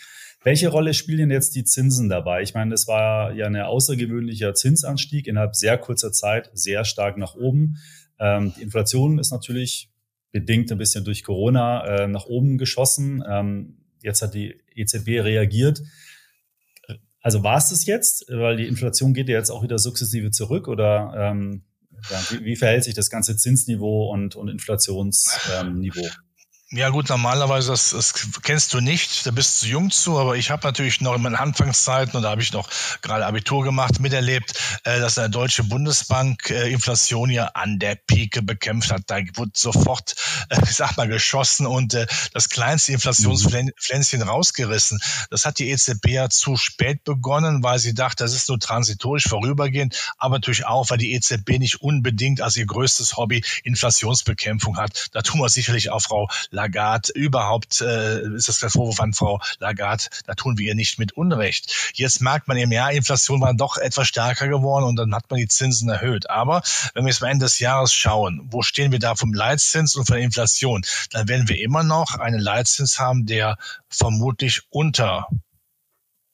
[0.44, 2.42] Welche Rolle spielen jetzt die Zinsen dabei?
[2.42, 7.36] Ich meine, das war ja ein außergewöhnlicher Zinsanstieg innerhalb sehr kurzer Zeit, sehr stark nach
[7.36, 7.78] oben.
[8.18, 9.90] Ähm, die Inflation ist natürlich
[10.32, 13.22] bedingt ein bisschen durch Corona äh, nach oben geschossen.
[13.28, 15.82] Ähm, jetzt hat die EZB reagiert.
[17.20, 18.24] Also war es das jetzt?
[18.28, 21.62] Weil die Inflation geht ja jetzt auch wieder sukzessive zurück oder ähm,
[22.10, 26.08] ja, wie, wie, verhält sich das ganze Zinsniveau und, und Inflationsniveau?
[26.74, 30.50] Ja gut, normalerweise, das, das kennst du nicht, da bist du jung zu, aber ich
[30.50, 32.66] habe natürlich noch in meinen Anfangszeiten, und da habe ich noch
[33.02, 38.40] gerade Abitur gemacht, miterlebt, äh, dass eine deutsche Bundesbank äh, Inflation ja an der Pike
[38.40, 39.02] bekämpft hat.
[39.08, 40.14] Da wurde sofort,
[40.48, 41.94] äh, ich sag mal, geschossen und
[42.32, 44.98] das kleinste Inflationspflänzchen rausgerissen.
[45.28, 49.28] Das hat die EZB ja zu spät begonnen, weil sie dachte, das ist nur transitorisch
[49.28, 55.08] vorübergehend, aber natürlich auch, weil die EZB nicht unbedingt als ihr größtes Hobby Inflationsbekämpfung hat.
[55.12, 56.28] Da tun wir sicherlich auch Frau
[56.62, 60.98] Lagarde überhaupt, äh, ist das der Vorwurf an Frau Lagarde, da tun wir ihr nicht
[60.98, 61.92] mit Unrecht.
[61.94, 65.38] Jetzt merkt man eben, ja, Inflation war doch etwas stärker geworden und dann hat man
[65.38, 66.30] die Zinsen erhöht.
[66.30, 66.62] Aber
[66.94, 70.06] wenn wir jetzt am Ende des Jahres schauen, wo stehen wir da vom Leitzins und
[70.06, 73.56] von der Inflation, dann werden wir immer noch einen Leitzins haben, der
[73.88, 75.26] vermutlich unter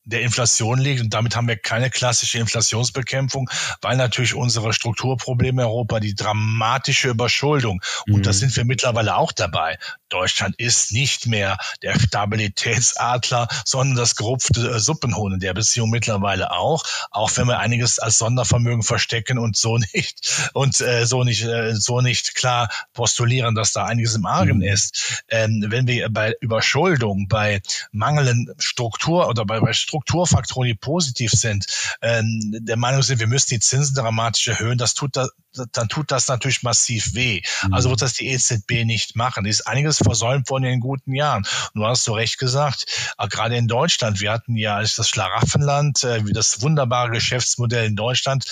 [0.09, 1.01] der Inflation liegt.
[1.03, 3.49] Und damit haben wir keine klassische Inflationsbekämpfung,
[3.83, 8.15] weil natürlich unsere Strukturprobleme in Europa, die dramatische Überschuldung, mhm.
[8.15, 9.79] und da sind wir mittlerweile auch dabei.
[10.09, 16.51] Deutschland ist nicht mehr der Stabilitätsadler, sondern das gerupfte äh, Suppenhuhn in der Beziehung mittlerweile
[16.51, 21.43] auch, auch wenn wir einiges als Sondervermögen verstecken und so nicht und äh, so nicht
[21.43, 24.63] äh, so nicht klar postulieren, dass da einiges im Argen mhm.
[24.63, 25.23] ist.
[25.29, 27.61] Ähm, wenn wir bei Überschuldung, bei
[27.93, 31.67] mangelnden Struktur oder bei, bei Strukturfaktoren, die positiv sind,
[32.03, 35.29] ähm, der Meinung sind, wir müssen die Zinsen dramatisch erhöhen, das tut da,
[35.73, 37.43] dann tut das natürlich massiv weh.
[37.65, 37.75] Mhm.
[37.75, 39.45] Also wird das die EZB nicht machen.
[39.45, 41.45] Die ist einiges versäumt worden in den guten Jahren.
[41.75, 42.87] Und du hast so recht gesagt,
[43.31, 48.45] gerade in Deutschland, wir hatten ja als das Schlaraffenland, äh, das wunderbare Geschäftsmodell in Deutschland,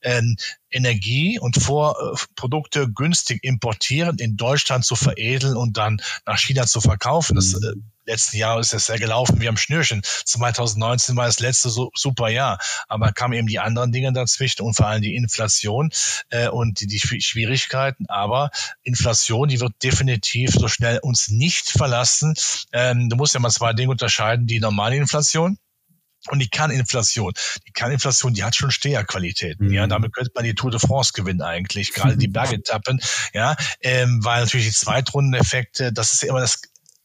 [0.00, 0.22] äh,
[0.70, 7.36] Energie und Vorprodukte günstig importieren, in Deutschland zu veredeln und dann nach China zu verkaufen.
[7.36, 7.64] Das mhm.
[7.64, 10.02] äh, letzten Jahr ist es ja gelaufen wie am Schnürchen.
[10.04, 14.74] 2019 war das letzte so, super Jahr, aber kamen eben die anderen Dinge dazwischen und
[14.74, 15.90] vor allem die Inflation
[16.30, 18.06] äh, und die, die Schwierigkeiten.
[18.08, 18.50] Aber
[18.82, 22.34] Inflation, die wird definitiv so schnell uns nicht verlassen.
[22.72, 25.58] Ähm, du musst ja mal zwei Dinge unterscheiden: die normale Inflation
[26.30, 27.32] und die Kerninflation.
[27.66, 29.68] Die Kerninflation, die hat schon Steherqualitäten.
[29.68, 29.72] Mhm.
[29.74, 33.00] Ja, damit könnte man die Tour de France gewinnen eigentlich, gerade die Bergetappen.
[33.32, 36.62] Ja, ähm, weil natürlich die Zweitrundeneffekte, das ist ja immer das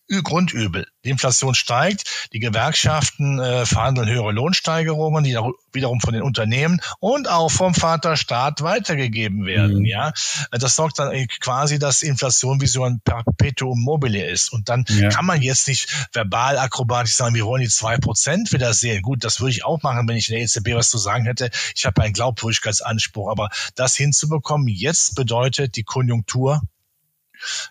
[0.10, 0.88] Grundübel.
[1.06, 5.38] Die Inflation steigt, die Gewerkschaften äh, verhandeln höhere Lohnsteigerungen, die
[5.72, 9.80] wiederum von den Unternehmen und auch vom Vaterstaat weitergegeben werden.
[9.80, 9.86] Mhm.
[9.86, 10.12] Ja,
[10.52, 14.52] das sorgt dann quasi, dass Inflation wie so ein Perpetuum mobile ist.
[14.52, 15.10] Und dann ja.
[15.10, 19.02] kann man jetzt nicht verbal akrobatisch sagen, wir wollen die zwei Prozent wieder sehen.
[19.02, 21.50] Gut, das würde ich auch machen, wenn ich in der EZB was zu sagen hätte.
[21.76, 26.62] Ich habe einen Glaubwürdigkeitsanspruch, aber das hinzubekommen jetzt bedeutet die Konjunktur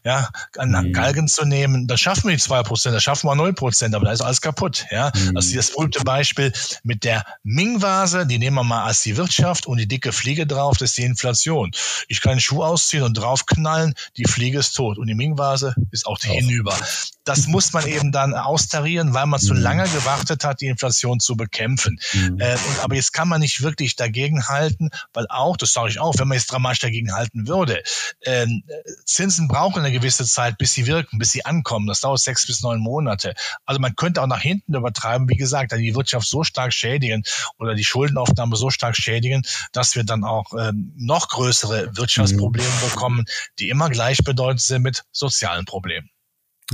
[0.05, 0.93] ja, an mhm.
[0.93, 4.07] Galgen zu nehmen, dann schaffen wir die zwei Prozent, dann schaffen wir null Prozent, aber
[4.07, 5.13] da ist alles kaputt, ja.
[5.15, 5.35] Mhm.
[5.35, 6.53] Das ist das berühmte Beispiel
[6.83, 10.77] mit der Ming-Vase, die nehmen wir mal als die Wirtschaft und die dicke Fliege drauf,
[10.79, 11.73] das ist die Inflation.
[12.09, 16.07] Ich kann einen Schuh ausziehen und draufknallen, die Fliege ist tot und die Ming-Vase ist
[16.07, 16.77] auch hinüber.
[17.25, 19.61] Das muss man eben dann austarieren, weil man zu mhm.
[19.61, 21.99] lange gewartet hat, die Inflation zu bekämpfen.
[22.13, 22.41] Mhm.
[22.41, 26.01] Äh, und, aber jetzt kann man nicht wirklich dagegen halten, weil auch, das sage ich
[26.01, 27.83] auch, wenn man jetzt dramatisch dagegen halten würde,
[28.21, 28.47] äh,
[29.05, 31.89] Zinsen brauchen eine gewisse Zeit, bis sie wirken, bis sie ankommen.
[31.89, 33.35] Das dauert sechs bis neun Monate.
[33.67, 37.25] Also man könnte auch nach hinten übertreiben, wie gesagt, die Wirtschaft so stark schädigen
[37.59, 39.43] oder die Schuldenaufnahme so stark schädigen,
[39.73, 42.89] dass wir dann auch ähm, noch größere Wirtschaftsprobleme mhm.
[42.89, 43.25] bekommen,
[43.59, 46.09] die immer gleichbedeutend sind mit sozialen Problemen.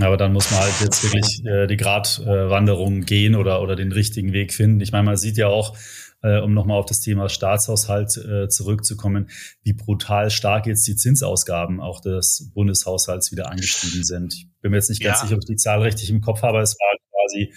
[0.01, 4.35] Aber dann muss man halt jetzt wirklich äh, die Gratwanderung gehen oder, oder den richtigen
[4.35, 4.81] Weg finden.
[4.81, 5.75] Ich meine, man sieht ja auch,
[6.25, 9.29] äh, um nochmal auf das Thema Staatshaushalt äh, zurückzukommen,
[9.63, 14.35] wie brutal stark jetzt die Zinsausgaben auch des Bundeshaushalts wieder angestiegen sind.
[14.35, 15.25] Ich bin mir jetzt nicht ganz ja.
[15.25, 16.61] sicher, ob ich die Zahl richtig im Kopf habe.
[16.61, 17.53] Es war quasi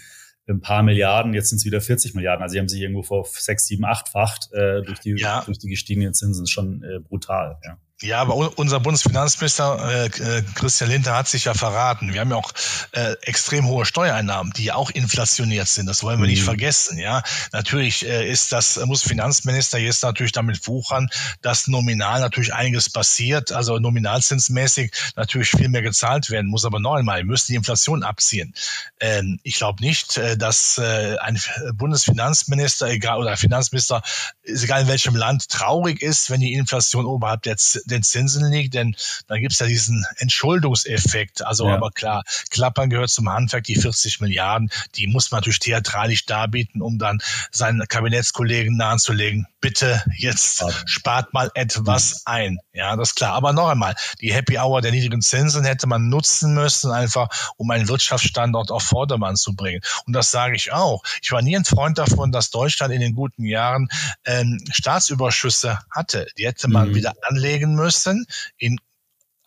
[0.49, 2.43] ein paar Milliarden, jetzt sind es wieder 40 Milliarden.
[2.43, 5.43] Also sie haben sich irgendwo vor sechs, sieben, achtfacht äh, durch, die, ja.
[5.45, 6.43] durch die gestiegenen Zinsen.
[6.43, 7.59] Das ist schon äh, brutal.
[7.63, 7.77] Ja.
[8.03, 12.13] Ja, aber unser Bundesfinanzminister äh, äh, Christian Lindner hat sich ja verraten.
[12.13, 12.51] Wir haben ja auch
[12.91, 15.87] äh, extrem hohe Steuereinnahmen, die ja auch inflationiert sind.
[15.87, 16.33] Das wollen wir mhm.
[16.33, 16.99] nicht vergessen.
[16.99, 21.09] Ja, natürlich äh, ist das muss Finanzminister jetzt natürlich damit wuchern,
[21.41, 23.51] dass nominal natürlich einiges passiert.
[23.51, 26.65] Also nominalzinsmäßig natürlich viel mehr gezahlt werden muss.
[26.65, 28.53] Aber noch einmal, wir müssen die Inflation abziehen.
[28.99, 31.41] Ähm, ich glaube nicht, äh, dass äh, ein
[31.73, 34.03] Bundesfinanzminister egal oder Finanzminister
[34.43, 37.57] egal in welchem Land traurig ist, wenn die Inflation oberhalb der
[37.89, 38.95] den Zinsen liegt, denn
[39.27, 41.45] da gibt's ja diesen Entschuldungseffekt.
[41.45, 41.75] Also ja.
[41.75, 46.81] aber klar, Klappern gehört zum Handwerk, die 40 Milliarden, die muss man natürlich theatralisch darbieten,
[46.81, 47.19] um dann
[47.51, 52.59] seinen Kabinettskollegen nahezulegen, bitte jetzt spart mal etwas ein.
[52.73, 53.33] Ja, das ist klar.
[53.33, 57.71] Aber noch einmal, die Happy Hour der niedrigen Zinsen hätte man nutzen müssen, einfach um
[57.71, 59.81] einen Wirtschaftsstandort auf Vordermann zu bringen.
[60.05, 61.03] Und das sage ich auch.
[61.21, 63.87] Ich war nie ein Freund davon, dass Deutschland in den guten Jahren
[64.25, 66.27] ähm, Staatsüberschüsse hatte.
[66.37, 66.95] Die hätte man mhm.
[66.95, 68.25] wieder anlegen müssen
[68.57, 68.77] in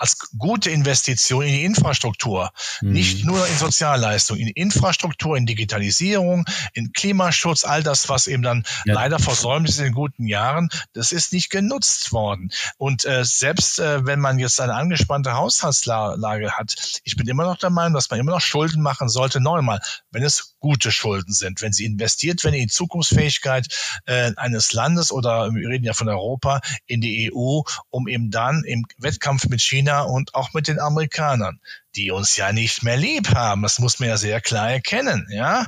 [0.01, 2.93] als gute Investition in die Infrastruktur, mhm.
[2.93, 8.65] nicht nur in Sozialleistung, in Infrastruktur, in Digitalisierung, in Klimaschutz, all das, was eben dann
[8.87, 8.95] ja.
[8.95, 12.51] leider versäumt ist in den guten Jahren, das ist nicht genutzt worden.
[12.79, 17.59] Und äh, selbst äh, wenn man jetzt eine angespannte Haushaltslage hat, ich bin immer noch
[17.59, 21.63] der Meinung, dass man immer noch Schulden machen sollte, neunmal, wenn es gute Schulden sind,
[21.63, 23.67] wenn sie investiert werden in die Zukunftsfähigkeit
[24.07, 28.63] äh, eines Landes oder wir reden ja von Europa in die EU, um eben dann
[28.65, 31.61] im Wettkampf mit China und auch mit den Amerikanern,
[31.97, 33.63] die uns ja nicht mehr lieb haben.
[33.63, 35.67] Das muss man ja sehr klar erkennen, ja.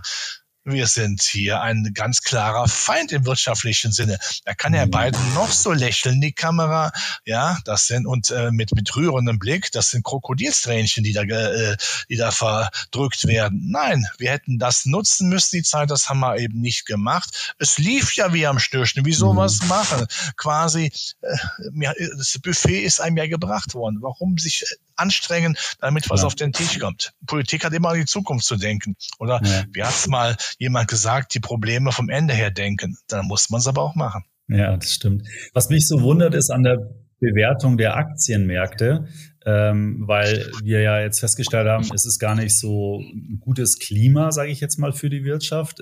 [0.64, 4.18] Wir sind hier ein ganz klarer Feind im wirtschaftlichen Sinne.
[4.44, 6.92] Da kann Herr Biden noch so lächeln, die Kamera,
[7.25, 11.77] ja, das sind und äh, mit mit rührendem Blick, das sind Krokodilstränchen, die da äh,
[12.09, 13.70] die da verdrückt werden.
[13.70, 17.55] Nein, wir hätten das nutzen müssen, die Zeit, das haben wir eben nicht gemacht.
[17.59, 19.05] Es lief ja wie am Stürchen.
[19.05, 19.38] Wieso mhm.
[19.38, 20.07] was machen?
[20.37, 23.98] Quasi äh, das Buffet ist einem ja gebracht worden.
[24.01, 24.64] Warum sich
[24.96, 26.27] anstrengen, damit was ja.
[26.27, 27.12] auf den Tisch kommt?
[27.27, 28.96] Politik hat immer an die Zukunft zu denken.
[29.18, 29.64] Oder ja.
[29.72, 32.96] wie hat's mal jemand gesagt, die Probleme vom Ende her denken.
[33.08, 34.24] Dann muss man es aber auch machen.
[34.48, 35.26] Ja, das stimmt.
[35.54, 39.06] Was mich so wundert, ist an der Bewertung der Aktienmärkte,
[39.46, 44.32] ähm, weil wir ja jetzt festgestellt haben, es ist gar nicht so ein gutes Klima,
[44.32, 45.80] sage ich jetzt mal, für die Wirtschaft.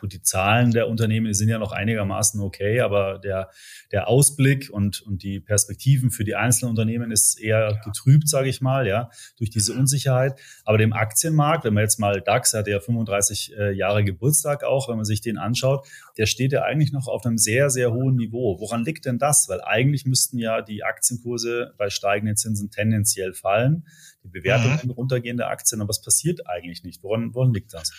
[0.00, 3.50] Gut, die Zahlen der Unternehmen sind ja noch einigermaßen okay, aber der,
[3.92, 8.60] der Ausblick und, und die Perspektiven für die einzelnen Unternehmen ist eher getrübt, sage ich
[8.60, 10.38] mal, ja, durch diese Unsicherheit.
[10.64, 14.88] Aber dem Aktienmarkt, wenn man jetzt mal DAX hat ja 35 äh, Jahre Geburtstag auch,
[14.88, 18.16] wenn man sich den anschaut, der steht ja eigentlich noch auf einem sehr, sehr hohen
[18.16, 18.58] Niveau.
[18.60, 19.48] Woran liegt denn das?
[19.48, 23.86] Weil eigentlich müssten ja die Aktienkurse bei steigenden Zinsen tendenziell fallen,
[24.22, 24.90] die Bewertungen mhm.
[24.90, 27.02] runtergehende Aktien, aber es passiert eigentlich nicht.
[27.02, 27.92] Woran, woran liegt das?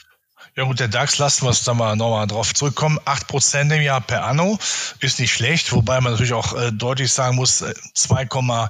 [0.55, 2.99] Ja gut, der DAX, lassen wir es da mal nochmal drauf zurückkommen.
[3.05, 4.57] Acht Prozent im Jahr per Anno
[4.99, 8.69] ist nicht schlecht, wobei man natürlich auch äh, deutlich sagen muss, 2,5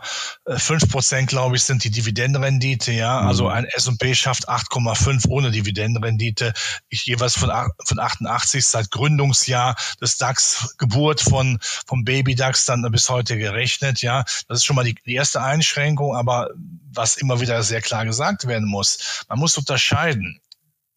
[0.83, 2.91] äh, Prozent, glaube ich, sind die Dividendenrendite.
[2.91, 3.27] Ja, mhm.
[3.27, 6.53] also ein S&P schafft 8,5% ohne Dividendenrendite.
[6.89, 7.51] Ich jeweils von,
[7.85, 14.01] von 88 seit Gründungsjahr des DAX, Geburt von vom Baby DAX dann bis heute gerechnet.
[14.01, 16.49] Ja, das ist schon mal die, die erste Einschränkung, aber
[16.91, 20.39] was immer wieder sehr klar gesagt werden muss, man muss unterscheiden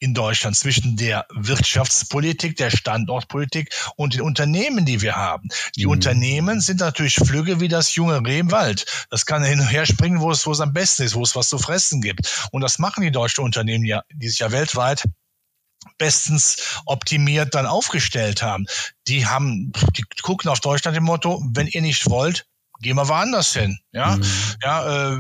[0.01, 5.49] in Deutschland zwischen der Wirtschaftspolitik, der Standortpolitik und den Unternehmen, die wir haben.
[5.77, 5.93] Die mhm.
[5.93, 9.07] Unternehmen sind natürlich flügge wie das junge Reh im Wald.
[9.11, 11.35] Das kann hin und her springen, wo es, wo es am besten ist, wo es
[11.35, 12.49] was zu fressen gibt.
[12.53, 15.05] Und das machen die deutschen Unternehmen ja, die sich ja weltweit
[15.97, 18.67] bestens optimiert dann aufgestellt haben.
[19.07, 22.47] Die haben, die gucken auf Deutschland im Motto, wenn ihr nicht wollt,
[22.81, 23.79] gehen wir woanders hin.
[23.93, 24.25] Ja, mhm.
[24.63, 25.19] ja, äh,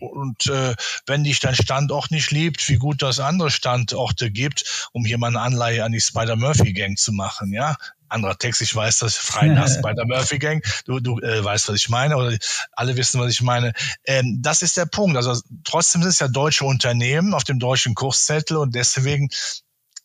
[0.00, 0.74] und äh,
[1.06, 5.28] wenn dich dein Standort nicht liebt, wie gut das andere Standorte gibt, um hier mal
[5.28, 7.76] eine Anleihe an die Spider-Murphy-Gang zu machen, ja.
[8.08, 12.16] Anderer Text, ich weiß das, frei nach Spider-Murphy-Gang, du, du äh, weißt, was ich meine,
[12.16, 12.36] oder
[12.72, 13.72] alle wissen, was ich meine.
[14.04, 15.16] Ähm, das ist der Punkt.
[15.16, 19.28] Also trotzdem sind es ja deutsche Unternehmen auf dem deutschen Kurszettel und deswegen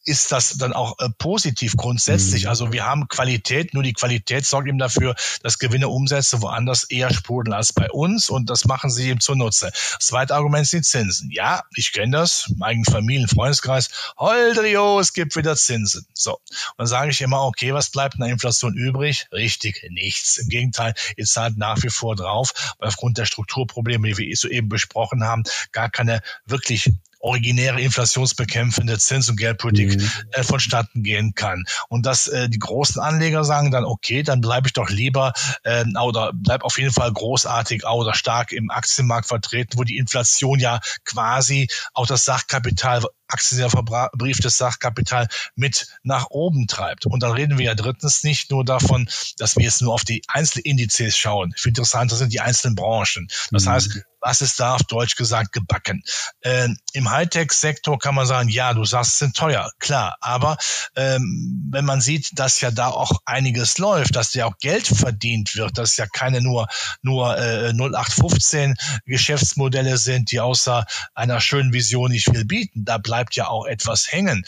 [0.05, 2.43] ist das dann auch äh, positiv grundsätzlich.
[2.43, 2.49] Mhm.
[2.49, 7.11] Also wir haben Qualität, nur die Qualität sorgt eben dafür, dass Gewinne Umsätze woanders eher
[7.11, 9.71] sprudeln als bei uns und das machen sie eben zunutze.
[9.71, 11.31] Das zweite Argument sind Zinsen.
[11.31, 13.89] Ja, ich kenne das, im eigenen Familien, Freundeskreis.
[14.17, 16.05] Holdrio, es gibt wieder Zinsen.
[16.13, 16.33] So.
[16.33, 16.41] Und
[16.77, 19.27] dann sage ich immer, okay, was bleibt in der Inflation übrig?
[19.31, 20.37] Richtig, nichts.
[20.37, 24.69] Im Gegenteil, ihr zahlt nach wie vor drauf, weil aufgrund der Strukturprobleme, die wir soeben
[24.69, 26.91] besprochen haben, gar keine wirklich
[27.25, 30.09] originäre inflationsbekämpfende Zins- und Geldpolitik mhm.
[30.31, 31.65] äh, vonstatten gehen kann.
[31.89, 35.33] Und dass äh, die großen Anleger sagen dann, okay, dann bleibe ich doch lieber
[35.63, 40.59] äh, oder bleib auf jeden Fall großartig oder stark im Aktienmarkt vertreten, wo die Inflation
[40.59, 47.05] ja quasi auch das Sachkapital aktienverbrieftes Sachkapital mit nach oben treibt.
[47.05, 50.23] Und dann reden wir ja drittens nicht nur davon, dass wir jetzt nur auf die
[50.27, 51.53] Einzelindizes schauen.
[51.57, 53.27] Viel interessanter sind die einzelnen Branchen.
[53.51, 53.69] Das mhm.
[53.69, 56.03] heißt, was ist da auf Deutsch gesagt gebacken?
[56.41, 60.17] Äh, Im Hightech-Sektor kann man sagen, ja, du sagst, es sind teuer, klar.
[60.19, 60.57] Aber
[60.95, 65.55] ähm, wenn man sieht, dass ja da auch einiges läuft, dass ja auch Geld verdient
[65.55, 66.67] wird, dass ja keine nur,
[67.03, 73.24] nur äh, 0815 Geschäftsmodelle sind, die außer einer schönen Vision nicht viel bieten, da bleibt
[73.33, 74.45] ja auch etwas hängen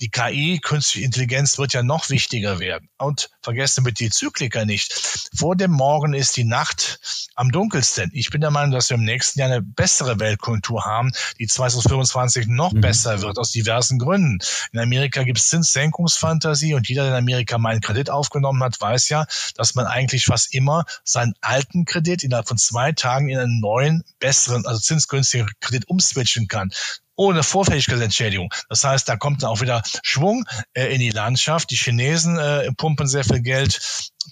[0.00, 2.88] die KI, künstliche Intelligenz wird ja noch wichtiger werden.
[2.98, 4.92] Und vergessen bitte die Zykliker nicht.
[5.36, 7.00] Vor dem Morgen ist die Nacht
[7.34, 8.10] am dunkelsten.
[8.12, 12.46] Ich bin der Meinung, dass wir im nächsten Jahr eine bessere Weltkultur haben, die 2025
[12.46, 12.80] noch mhm.
[12.80, 14.38] besser wird, aus diversen Gründen.
[14.72, 18.80] In Amerika gibt es Zinssenkungsfantasie und jeder, der in Amerika mal einen Kredit aufgenommen hat,
[18.80, 23.38] weiß ja, dass man eigentlich fast immer seinen alten Kredit innerhalb von zwei Tagen in
[23.38, 26.70] einen neuen, besseren, also zinsgünstigen Kredit umswitchen kann
[27.18, 28.54] ohne Vorfälligkeitsentschädigung.
[28.68, 31.70] Das heißt, da kommt dann auch wieder Schwung äh, in die Landschaft.
[31.70, 33.80] Die Chinesen äh, pumpen sehr viel Geld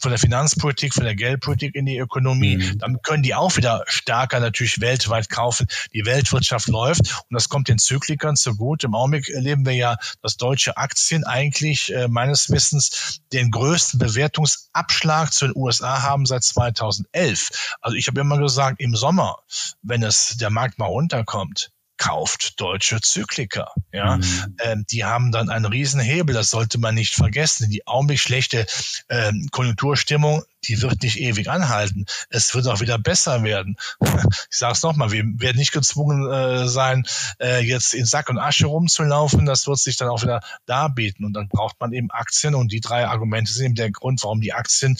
[0.00, 2.58] von der Finanzpolitik, von der Geldpolitik in die Ökonomie.
[2.58, 2.78] Mhm.
[2.78, 5.66] Dann können die auch wieder stärker natürlich weltweit kaufen.
[5.94, 8.86] Die Weltwirtschaft läuft und das kommt den Zyklikern zugute.
[8.86, 15.32] Im Augenblick erleben wir ja, dass deutsche Aktien eigentlich äh, meines Wissens den größten Bewertungsabschlag
[15.32, 17.76] zu den USA haben seit 2011.
[17.80, 19.38] Also ich habe immer gesagt, im Sommer,
[19.82, 23.72] wenn es der Markt mal runterkommt, kauft deutsche Zykliker.
[23.92, 24.56] Ja, mhm.
[24.62, 26.34] ähm, die haben dann einen riesen Hebel.
[26.34, 27.70] Das sollte man nicht vergessen.
[27.70, 28.66] Die augenblicklich schlechte
[29.08, 32.06] ähm, Konjunkturstimmung, die wird nicht ewig anhalten.
[32.28, 33.76] Es wird auch wieder besser werden.
[34.50, 37.06] Ich sage es nochmal: Wir werden nicht gezwungen äh, sein,
[37.40, 39.44] äh, jetzt in Sack und Asche rumzulaufen.
[39.44, 41.24] Das wird sich dann auch wieder darbieten.
[41.24, 42.54] Und dann braucht man eben Aktien.
[42.54, 44.98] Und die drei Argumente sind eben der Grund, warum die Aktien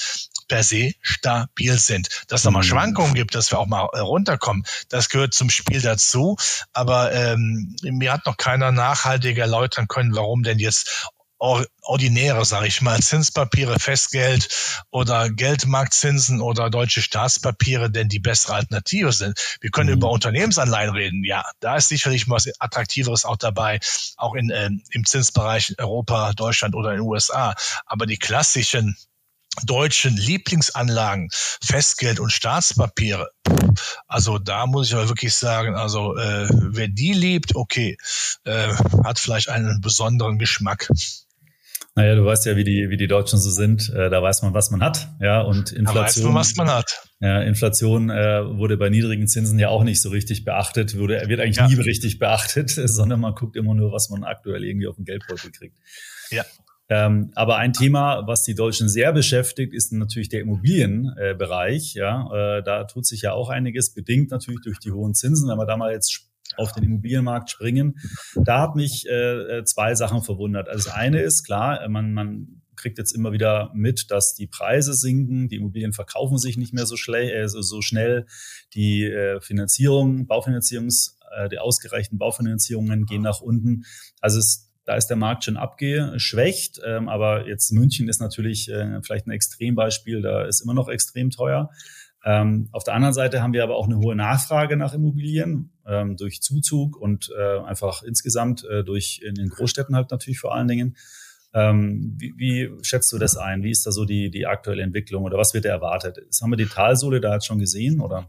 [0.49, 2.09] per se stabil sind.
[2.29, 2.69] Dass es nochmal mhm.
[2.69, 6.37] Schwankungen gibt, dass wir auch mal äh, runterkommen, das gehört zum Spiel dazu.
[6.73, 12.81] Aber ähm, mir hat noch keiner nachhaltig erläutern können, warum denn jetzt ordinäre, sage ich
[12.81, 14.49] mal, Zinspapiere, Festgeld
[14.91, 19.59] oder Geldmarktzinsen oder deutsche Staatspapiere denn die bessere Alternative sind.
[19.61, 19.97] Wir können mhm.
[19.97, 21.25] über Unternehmensanleihen reden.
[21.25, 23.81] Ja, da ist sicherlich was Attraktiveres auch dabei,
[24.17, 27.55] auch in, äh, im Zinsbereich Europa, Deutschland oder in den USA.
[27.85, 28.97] Aber die klassischen
[29.65, 33.31] deutschen Lieblingsanlagen, Festgeld und Staatspapiere.
[34.07, 37.97] Also da muss ich aber wirklich sagen, also äh, wer die liebt, okay,
[38.45, 38.69] äh,
[39.05, 40.89] hat vielleicht einen besonderen Geschmack.
[41.99, 43.89] Naja, du weißt ja, wie die, wie die Deutschen so sind.
[43.89, 45.09] Äh, da weiß man, was man hat.
[45.19, 45.95] Ja, und Inflation.
[45.95, 47.09] Da weiß man, was man hat.
[47.21, 51.41] Ja, Inflation äh, wurde bei niedrigen Zinsen ja auch nicht so richtig beachtet, wurde, wird
[51.41, 51.67] eigentlich ja.
[51.69, 55.51] nie richtig beachtet, sondern man guckt immer nur, was man aktuell irgendwie auf dem Geldbeutel
[55.51, 55.79] kriegt.
[56.31, 56.45] Ja.
[56.89, 61.97] Ähm, aber ein Thema, was die Deutschen sehr beschäftigt, ist natürlich der Immobilienbereich.
[61.97, 65.49] Äh, ja, äh, da tut sich ja auch einiges, bedingt natürlich durch die hohen Zinsen.
[65.49, 67.99] Wenn wir da mal jetzt auf den Immobilienmarkt springen,
[68.37, 70.69] da hat mich äh, zwei Sachen verwundert.
[70.69, 74.95] Also das eine ist klar, man, man kriegt jetzt immer wieder mit, dass die Preise
[74.95, 78.27] sinken, die Immobilien verkaufen sich nicht mehr so, äh, so schnell,
[78.75, 83.85] die äh, Finanzierung, Baufinanzierungs, äh, die ausgereichten Baufinanzierungen gehen nach unten.
[84.21, 89.03] Also es da ist der Markt schon abgeschwächt, ähm, aber jetzt München ist natürlich äh,
[89.03, 91.71] vielleicht ein Extrembeispiel, da ist immer noch extrem teuer.
[92.25, 96.17] Ähm, auf der anderen Seite haben wir aber auch eine hohe Nachfrage nach Immobilien ähm,
[96.17, 100.69] durch Zuzug und äh, einfach insgesamt äh, durch in den Großstädten halt natürlich vor allen
[100.69, 100.97] Dingen.
[101.53, 103.63] Ähm, wie, wie schätzt du das ein?
[103.63, 106.19] Wie ist da so die, die aktuelle Entwicklung oder was wird da erwartet?
[106.29, 108.29] Das haben wir die Talsohle da jetzt schon gesehen oder?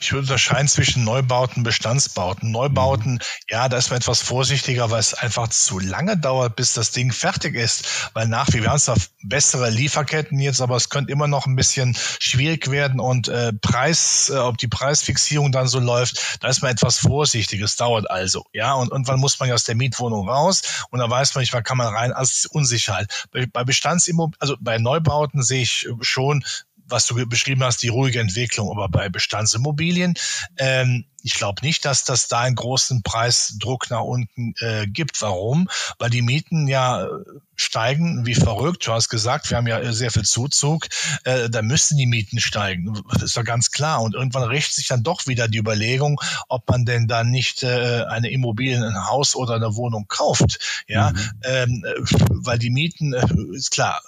[0.00, 2.50] Ich würde unterscheiden zwischen Neubauten, Bestandsbauten.
[2.50, 3.18] Neubauten, mhm.
[3.50, 7.12] ja, da ist man etwas vorsichtiger, weil es einfach zu lange dauert, bis das Ding
[7.12, 8.10] fertig ist.
[8.14, 11.56] Weil nach wie wir haben zwar bessere Lieferketten jetzt, aber es könnte immer noch ein
[11.56, 16.62] bisschen schwierig werden und äh, Preis, äh, ob die Preisfixierung dann so läuft, da ist
[16.62, 17.60] man etwas vorsichtig.
[17.60, 18.72] Es dauert also, ja.
[18.72, 21.64] Und irgendwann muss man ja aus der Mietwohnung raus und da weiß man nicht, wann
[21.64, 22.12] kann man rein.
[22.12, 23.26] Also Unsicherheit.
[23.32, 26.44] Bei, bei Bestandsimmobilien, also bei Neubauten sehe ich schon
[26.88, 30.14] was du beschrieben hast, die ruhige Entwicklung, aber bei Bestandsimmobilien,
[30.56, 35.20] ähm, ich glaube nicht, dass das da einen großen Preisdruck nach unten äh, gibt.
[35.20, 35.68] Warum?
[35.98, 37.08] Weil die Mieten ja äh,
[37.56, 38.86] steigen wie verrückt.
[38.86, 40.86] Du hast gesagt, wir haben ja sehr viel Zuzug.
[41.24, 43.02] Äh, da müssen die Mieten steigen.
[43.12, 44.00] Das ist ja ganz klar.
[44.00, 48.04] Und irgendwann richtet sich dann doch wieder die Überlegung, ob man denn dann nicht äh,
[48.08, 50.84] eine Immobilie, ein Haus oder eine Wohnung kauft.
[50.86, 51.30] Ja, mhm.
[51.42, 54.00] ähm, äh, weil die Mieten, äh, ist klar,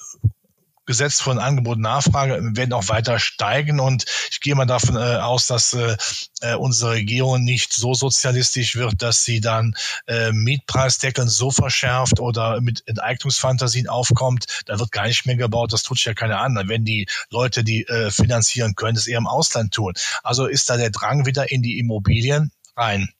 [0.90, 5.18] Gesetz von Angebot und Nachfrage werden auch weiter steigen und ich gehe mal davon äh,
[5.18, 5.96] aus, dass äh,
[6.40, 9.76] äh, unsere Regierung nicht so sozialistisch wird, dass sie dann
[10.08, 15.84] äh, Mietpreisdeckeln so verschärft oder mit Enteignungsfantasien aufkommt, da wird gar nicht mehr gebaut, das
[15.84, 16.60] tut sich ja keiner an.
[16.66, 19.94] Wenn die Leute, die äh, finanzieren können, es eher im Ausland tun.
[20.24, 23.10] Also ist da der Drang wieder in die Immobilien rein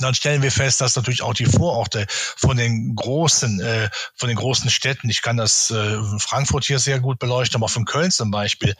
[0.00, 4.36] dann stellen wir fest, dass natürlich auch die Vororte von den großen, äh, von den
[4.36, 8.30] großen Städten, ich kann das äh, Frankfurt hier sehr gut beleuchten, aber von Köln zum
[8.30, 8.74] Beispiel,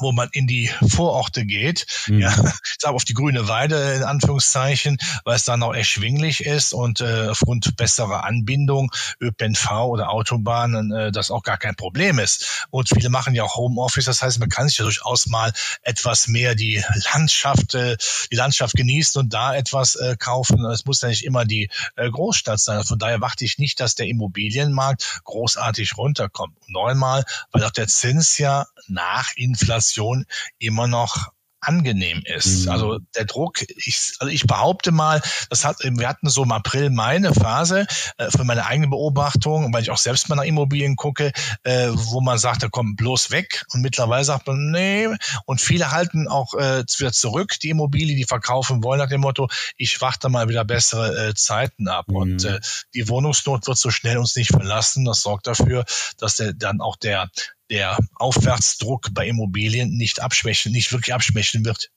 [0.00, 2.20] wo man in die Vororte geht, mhm.
[2.20, 6.72] ja, ich sage auf die grüne Weide in Anführungszeichen, weil es dann auch erschwinglich ist
[6.72, 12.66] und äh, aufgrund besserer Anbindung, ÖPNV oder Autobahnen, äh, das auch gar kein Problem ist.
[12.70, 16.28] Und viele machen ja auch Homeoffice, das heißt, man kann sich ja durchaus mal etwas
[16.28, 16.82] mehr die
[17.12, 17.96] Landschaft, äh,
[18.30, 20.64] die Landschaft genießen und da etwas äh, kaufen.
[20.66, 22.84] Es muss ja nicht immer die äh, Großstadt sein.
[22.84, 26.54] Von daher warte ich nicht, dass der Immobilienmarkt großartig runterkommt.
[26.68, 30.26] Neunmal, weil auch der Zins ja nach Inflation Situation
[30.58, 32.66] immer noch angenehm ist.
[32.66, 32.70] Mhm.
[32.70, 35.20] Also der Druck, ich, also ich behaupte mal,
[35.50, 39.72] das hat, wir hatten so im April, Mai eine Phase äh, für meine eigene Beobachtung,
[39.72, 41.32] weil ich auch selbst mal nach Immobilien gucke,
[41.64, 45.08] äh, wo man sagt, da kommt bloß weg und mittlerweile sagt man, nee,
[45.46, 49.48] und viele halten auch äh, wieder zurück, die Immobilie, die verkaufen wollen nach dem Motto,
[49.76, 52.16] ich warte mal wieder bessere äh, Zeiten ab mhm.
[52.16, 52.60] und äh,
[52.94, 55.84] die Wohnungsnot wird so schnell uns nicht verlassen, das sorgt dafür,
[56.18, 57.30] dass der, dann auch der
[57.70, 61.90] der Aufwärtsdruck bei Immobilien nicht abschwächen, nicht wirklich abschwächen wird.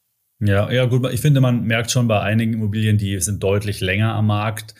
[0.43, 1.07] Ja, ja, gut.
[1.13, 4.73] Ich finde, man merkt schon bei einigen Immobilien, die sind deutlich länger am Markt.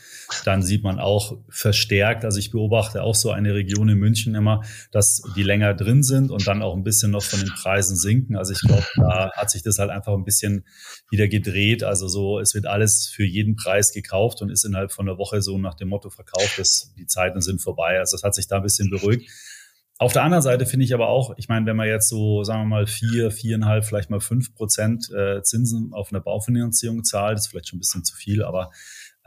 [0.43, 4.61] Dann sieht man auch verstärkt, also ich beobachte auch so eine Region in München immer,
[4.91, 8.37] dass die länger drin sind und dann auch ein bisschen noch von den Preisen sinken.
[8.37, 10.65] Also ich glaube, da hat sich das halt einfach ein bisschen
[11.11, 11.83] wieder gedreht.
[11.83, 15.43] Also so, es wird alles für jeden Preis gekauft und ist innerhalb von einer Woche
[15.43, 17.99] so nach dem Motto verkauft, dass die Zeiten sind vorbei.
[17.99, 19.29] Also das hat sich da ein bisschen beruhigt.
[20.01, 22.61] Auf der anderen Seite finde ich aber auch, ich meine, wenn man jetzt so, sagen
[22.61, 27.49] wir mal, vier, viereinhalb, vielleicht mal fünf Prozent äh, Zinsen auf eine Baufinanzierung zahlt, ist
[27.49, 28.71] vielleicht schon ein bisschen zu viel, aber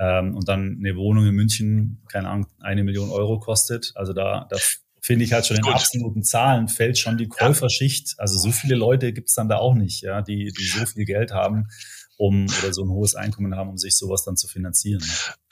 [0.01, 3.93] ähm, und dann eine Wohnung in München, keine Ahnung, eine Million Euro kostet.
[3.95, 4.57] Also da, da
[5.01, 5.75] finde ich halt schon in Gut.
[5.75, 8.17] absoluten Zahlen fällt schon die Käuferschicht.
[8.19, 11.05] Also so viele Leute gibt es dann da auch nicht, ja, die, die so viel
[11.05, 11.69] Geld haben
[12.17, 15.03] um oder so ein hohes Einkommen haben, um sich sowas dann zu finanzieren.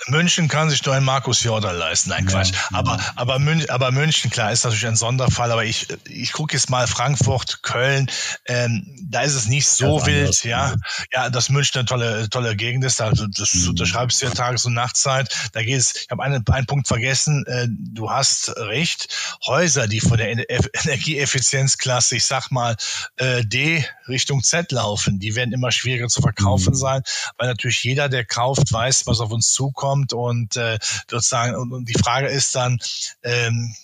[0.08, 2.10] München kann sich nur ein Markus Jordan leisten.
[2.10, 2.52] Nein, Quatsch.
[2.52, 3.12] Ja, aber, ja.
[3.16, 5.52] aber, München, aber München, klar, ist natürlich ein Sonderfall.
[5.52, 8.10] Aber ich, ich gucke jetzt mal Frankfurt, Köln.
[8.46, 10.44] Ähm, da ist es nicht so ja, wild.
[10.44, 10.74] Ja,
[11.12, 13.00] ja, dass München eine tolle, tolle Gegend ist.
[13.00, 13.70] Also das mhm.
[13.70, 15.32] unterschreibst du ja Tages- und Nachtzeit.
[15.52, 15.94] Da geht es.
[15.94, 17.44] Ich habe einen, einen Punkt vergessen.
[17.46, 19.08] Äh, du hast recht.
[19.46, 20.30] Häuser, die von der
[20.84, 22.76] Energieeffizienzklasse, ich sag mal
[23.16, 26.78] äh, D Richtung Z laufen, die werden immer schwieriger zu verkaufen mhm.
[26.78, 27.02] sein,
[27.38, 30.78] weil natürlich jeder, der kauft, weiß, was auf uns zukommt und äh,
[31.10, 32.78] sozusagen und, und die Frage ist dann
[33.22, 33.74] ähm,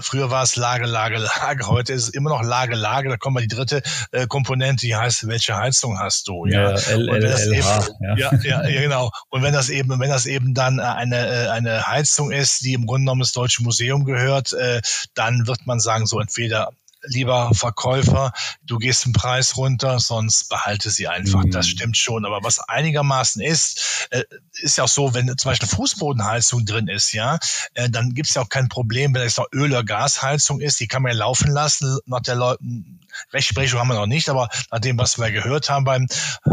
[0.00, 1.66] Früher war es Lage, Lage, Lage.
[1.66, 3.08] Heute ist es immer noch Lage, Lage.
[3.08, 3.82] Da kommt mal die dritte
[4.12, 6.46] äh, Komponente, die heißt, welche Heizung hast du?
[6.46, 8.16] Ja, ja, L -L -L eben, ja.
[8.16, 9.10] ja, ja, ja, genau.
[9.28, 12.74] Und wenn das eben, wenn das eben dann äh, eine, äh, eine Heizung ist, die
[12.74, 14.80] im Grunde genommen das Deutsche Museum gehört, äh,
[15.14, 16.70] dann wird man sagen, so entweder
[17.02, 18.32] lieber Verkäufer,
[18.62, 21.44] du gehst den Preis runter, sonst behalte sie einfach.
[21.44, 21.50] Mhm.
[21.50, 22.24] Das stimmt schon.
[22.24, 24.24] Aber was einigermaßen ist, äh,
[24.60, 27.38] ist ja auch so, wenn zum Beispiel Fußbodenheizung drin ist, ja,
[27.74, 30.80] äh, dann gibt es ja auch kein Problem, wenn es noch Öl- oder Gasheizung ist,
[30.80, 32.98] die kann man ja laufen lassen nach der Leuten
[33.32, 36.06] Rechtsprechung haben wir noch nicht, aber nach dem, was wir gehört haben beim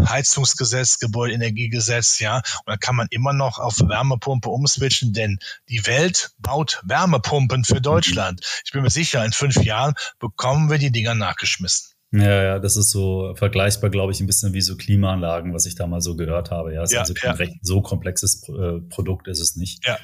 [0.08, 6.32] Heizungsgesetz, Gebäudeenergiegesetz, ja, und dann kann man immer noch auf Wärmepumpe umswitchen, denn die Welt
[6.40, 8.42] baut Wärmepumpen für Deutschland.
[8.66, 9.94] Ich bin mir sicher, in fünf Jahren
[10.36, 11.92] bekommen wir die Dinger nachgeschmissen.
[12.12, 15.76] Ja, ja, das ist so vergleichbar, glaube ich, ein bisschen wie so Klimaanlagen, was ich
[15.76, 16.74] da mal so gehört habe.
[16.74, 17.48] Ja, ist ja, also kein ja.
[17.62, 19.86] so komplexes äh, Produkt ist es nicht.
[19.86, 19.98] Ja.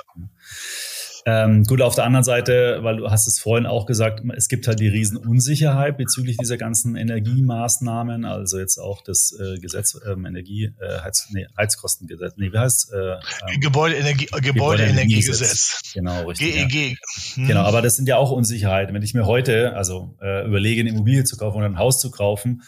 [1.25, 4.67] Ähm, gut, auf der anderen Seite, weil du hast es vorhin auch gesagt, es gibt
[4.67, 10.73] halt die Riesenunsicherheit bezüglich dieser ganzen Energiemaßnahmen, also jetzt auch das äh, Gesetz ähm, Energie,
[10.79, 15.81] äh, Heiz, nee, Heizkostengesetz, nee, wie heißt äh, ähm, Gebäudeenergie, Gebäudeenergiegesetz.
[15.93, 16.67] Genau, richtig.
[16.69, 16.73] GEG.
[16.73, 16.81] Ja.
[16.81, 16.95] E
[17.35, 17.47] hm.
[17.47, 18.95] Genau, aber das sind ja auch Unsicherheiten.
[18.95, 22.09] Wenn ich mir heute, also äh, überlege, eine Immobilie zu kaufen oder ein Haus zu
[22.09, 22.63] kaufen,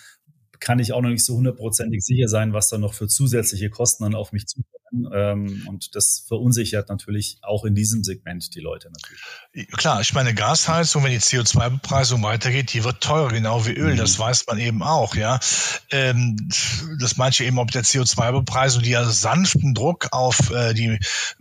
[0.64, 4.04] kann ich auch noch nicht so hundertprozentig sicher sein, was da noch für zusätzliche Kosten
[4.04, 5.10] dann auf mich zukommen.
[5.14, 9.72] Ähm, und das verunsichert natürlich auch in diesem Segment die Leute natürlich.
[9.72, 13.94] Klar, ich meine, Gasheizung, wenn die CO2-Bepreisung weitergeht, die wird teurer, genau wie Öl.
[13.94, 13.98] Mhm.
[13.98, 15.40] Das weiß man eben auch, ja.
[15.92, 16.38] Ähm,
[17.00, 20.98] das manche eben ob der CO2-Bepreisung, die ja sanften Druck auf äh, die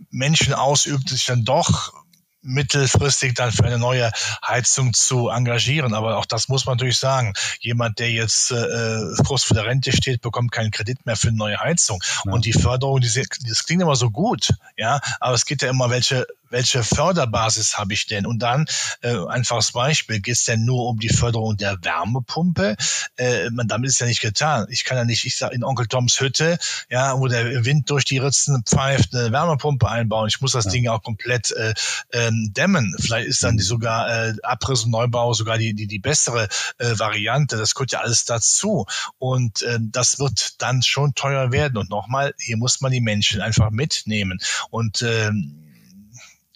[0.09, 2.02] Menschen ausübt, sich dann doch
[2.43, 4.11] mittelfristig dann für eine neue
[4.45, 5.93] Heizung zu engagieren.
[5.93, 7.33] Aber auch das muss man natürlich sagen.
[7.59, 11.37] Jemand, der jetzt äh, kurz vor der Rente steht, bekommt keinen Kredit mehr für eine
[11.37, 12.03] neue Heizung.
[12.25, 12.31] Ja.
[12.31, 15.89] Und die Förderung, die, das klingt immer so gut, ja, aber es geht ja immer,
[15.89, 18.27] welche welche Förderbasis habe ich denn?
[18.27, 18.65] Und dann,
[19.01, 22.77] äh, einfaches Beispiel, geht es denn nur um die Förderung der Wärmepumpe?
[23.17, 24.67] Äh, man, damit ist ja nicht getan.
[24.69, 28.05] Ich kann ja nicht, ich sag in Onkel Toms Hütte, ja, wo der Wind durch
[28.05, 30.27] die Ritzen pfeift, eine Wärmepumpe einbauen.
[30.27, 30.71] Ich muss das ja.
[30.71, 31.73] Ding auch komplett äh,
[32.11, 32.95] ähm, dämmen.
[32.99, 36.47] Vielleicht ist dann die sogar äh, Abriss und Neubau sogar die, die, die bessere
[36.77, 37.57] äh, Variante.
[37.57, 38.85] Das gehört ja alles dazu.
[39.17, 41.79] Und äh, das wird dann schon teuer werden.
[41.79, 44.37] Und nochmal, hier muss man die Menschen einfach mitnehmen.
[44.69, 45.31] Und äh,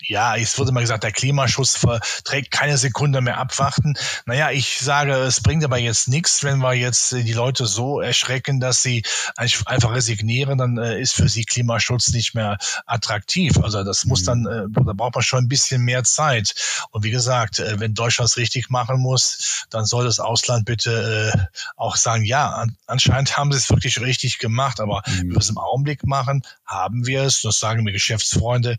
[0.07, 3.95] ja, es wurde mal gesagt, der Klimaschutz verträgt keine Sekunde mehr abwarten.
[4.25, 8.59] Naja, ich sage, es bringt aber jetzt nichts, wenn wir jetzt die Leute so erschrecken,
[8.59, 9.03] dass sie
[9.35, 13.57] einfach resignieren, dann äh, ist für sie Klimaschutz nicht mehr attraktiv.
[13.61, 14.73] Also das muss dann, mhm.
[14.75, 16.55] äh, da braucht man schon ein bisschen mehr Zeit.
[16.91, 21.49] Und wie gesagt, äh, wenn Deutschland es richtig machen muss, dann soll das Ausland bitte
[21.75, 25.31] auch sagen, ja, anscheinend haben sie es wirklich richtig gemacht, aber mhm.
[25.31, 28.77] wir es im Augenblick machen, haben wir es, das sagen mir Geschäftsfreunde,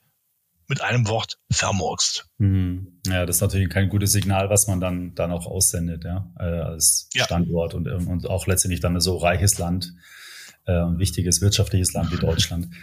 [0.69, 2.27] mit einem Wort vermurkst.
[2.39, 3.01] Mhm.
[3.07, 6.45] Ja, das ist natürlich kein gutes Signal, was man dann, dann auch aussendet, ja, äh,
[6.45, 7.25] als ja.
[7.25, 9.95] Standort und, und auch letztendlich dann so reiches Land,
[10.67, 12.69] äh, ein wichtiges wirtschaftliches Land wie Deutschland.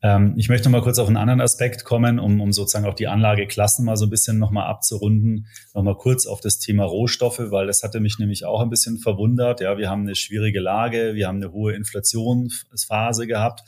[0.00, 3.08] Ähm, ich möchte mal kurz auf einen anderen Aspekt kommen, um, um sozusagen auch die
[3.08, 5.48] Anlageklassen mal so ein bisschen nochmal abzurunden.
[5.74, 9.60] Nochmal kurz auf das Thema Rohstoffe, weil das hatte mich nämlich auch ein bisschen verwundert.
[9.60, 13.64] Ja, wir haben eine schwierige Lage, wir haben eine hohe Inflationsphase gehabt.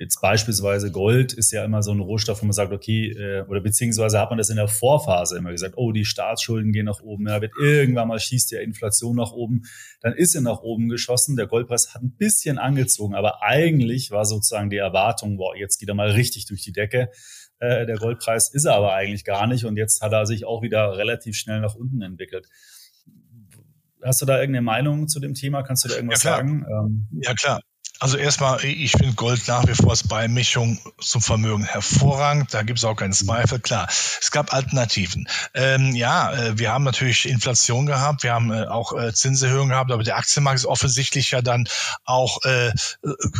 [0.00, 3.60] Jetzt beispielsweise Gold ist ja immer so ein Rohstoff, wo man sagt, okay, äh, oder
[3.60, 7.28] beziehungsweise hat man das in der Vorphase immer gesagt, oh, die Staatsschulden gehen nach oben,
[7.28, 9.64] ja, wird irgendwann mal schießt ja Inflation nach oben,
[10.00, 14.24] dann ist er nach oben geschossen, der Goldpreis hat ein bisschen angezogen, aber eigentlich war
[14.24, 17.10] sozusagen die Erwartung, boah, jetzt geht er mal richtig durch die Decke.
[17.58, 20.62] Äh, der Goldpreis ist er aber eigentlich gar nicht und jetzt hat er sich auch
[20.62, 22.48] wieder relativ schnell nach unten entwickelt.
[24.02, 25.62] Hast du da irgendeine Meinung zu dem Thema?
[25.62, 26.64] Kannst du da irgendwas ja, sagen?
[26.66, 27.60] Ähm, ja, klar.
[28.00, 32.54] Also erstmal, ich finde Gold nach wie vor als Beimischung zum Vermögen hervorragend.
[32.54, 33.60] Da gibt es auch keinen Zweifel.
[33.60, 35.28] Klar, es gab Alternativen.
[35.52, 39.92] Ähm, ja, äh, wir haben natürlich Inflation gehabt, wir haben äh, auch äh, Zinserhöhungen gehabt,
[39.92, 41.68] aber der Aktienmarkt ist offensichtlich ja dann
[42.06, 42.72] auch äh,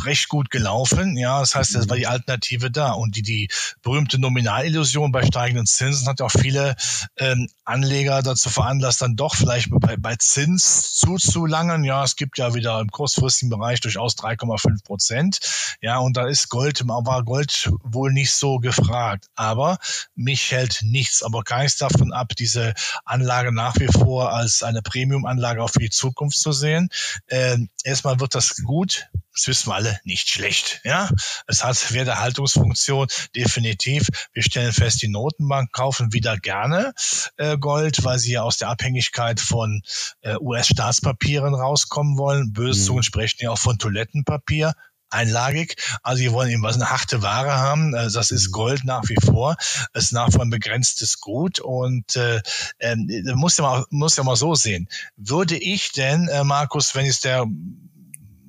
[0.05, 1.17] recht gut gelaufen.
[1.17, 2.93] Ja, das heißt, es war die Alternative da.
[2.93, 3.49] Und die, die
[3.81, 6.77] berühmte Nominalillusion bei steigenden Zinsen hat auch viele
[7.17, 11.83] ähm, Anleger dazu veranlasst, dann doch vielleicht bei, bei Zins zuzulangen.
[11.83, 15.39] Ja, es gibt ja wieder im kurzfristigen Bereich durchaus 3, 2,5 Prozent.
[15.81, 19.27] Ja, und da ist Gold, war Gold wohl nicht so gefragt.
[19.35, 19.79] Aber
[20.15, 22.75] mich hält nichts, aber keins davon ab, diese
[23.05, 26.89] Anlage nach wie vor als eine Premium-Anlage auch für die Zukunft zu sehen.
[27.27, 30.81] Äh, erstmal wird das gut das wissen wir alle, nicht schlecht.
[30.85, 31.09] Ja,
[31.47, 34.09] es hat Wertehaltungsfunktion definitiv.
[34.33, 36.93] Wir stellen fest, die Notenbank kaufen wieder gerne
[37.37, 39.83] äh, Gold, weil sie ja aus der Abhängigkeit von
[40.23, 42.53] äh, US-Staatspapieren rauskommen wollen.
[42.53, 42.85] Böse mhm.
[42.87, 44.75] Zungen sprechen ja auch von Toilettenpapier
[45.11, 45.77] einlagig.
[46.03, 47.95] Also die wollen eben was eine harte Ware haben.
[47.95, 48.53] Also das ist mhm.
[48.53, 49.57] Gold nach wie vor.
[49.93, 52.41] Es ist nach wie vor ein begrenztes Gut und äh,
[52.79, 52.97] äh,
[53.35, 54.89] muss ja mal muss ja mal so sehen.
[55.17, 57.47] Würde ich denn, äh, Markus, wenn es der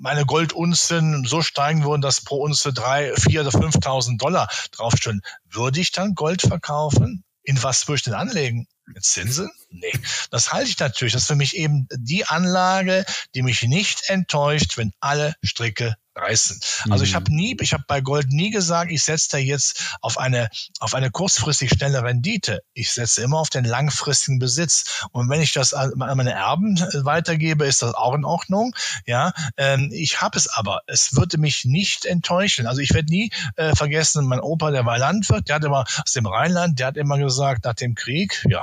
[0.01, 5.79] meine Goldunzen so steigen würden, dass pro Unze drei, vier oder 5.000 Dollar draufstehen, würde
[5.79, 7.23] ich dann Gold verkaufen?
[7.43, 8.67] In was würde ich denn anlegen?
[8.87, 9.49] Mit Zinsen?
[9.69, 9.93] Nee.
[10.31, 11.13] Das halte ich natürlich.
[11.13, 16.59] Das ist für mich eben die Anlage, die mich nicht enttäuscht, wenn alle Stricke reißen.
[16.89, 17.15] Also ich mhm.
[17.15, 20.49] habe nie, ich habe bei Gold nie gesagt, ich setze da jetzt auf eine
[20.79, 22.61] auf eine kurzfristig schnelle Rendite.
[22.73, 25.05] Ich setze immer auf den langfristigen Besitz.
[25.11, 28.75] Und wenn ich das an meine Erben weitergebe, ist das auch in Ordnung.
[29.05, 30.81] Ja, ähm, ich habe es aber.
[30.87, 32.67] Es würde mich nicht enttäuschen.
[32.67, 36.11] Also ich werde nie äh, vergessen, mein Opa, der war Landwirt, der hat immer aus
[36.13, 38.61] dem Rheinland, der hat immer gesagt, nach dem Krieg, ja,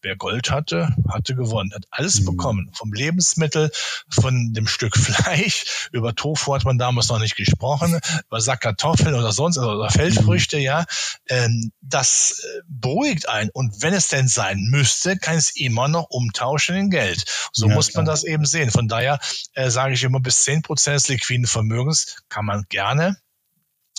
[0.00, 2.24] Wer Gold hatte, hatte gewonnen, hat alles mhm.
[2.24, 2.70] bekommen.
[2.74, 3.70] Vom Lebensmittel,
[4.08, 9.32] von dem Stück Fleisch, über Tofu hat man damals noch nicht gesprochen, über Sackkartoffeln oder
[9.32, 10.62] sonst, also, oder Feldfrüchte, mhm.
[10.62, 10.84] ja.
[11.28, 13.50] Ähm, das äh, beruhigt einen.
[13.50, 17.24] Und wenn es denn sein müsste, kann es immer noch umtauschen in Geld.
[17.52, 18.14] So ja, muss man klar.
[18.14, 18.70] das eben sehen.
[18.70, 19.18] Von daher
[19.54, 23.16] äh, sage ich immer, bis zehn Prozent des liquiden Vermögens kann man gerne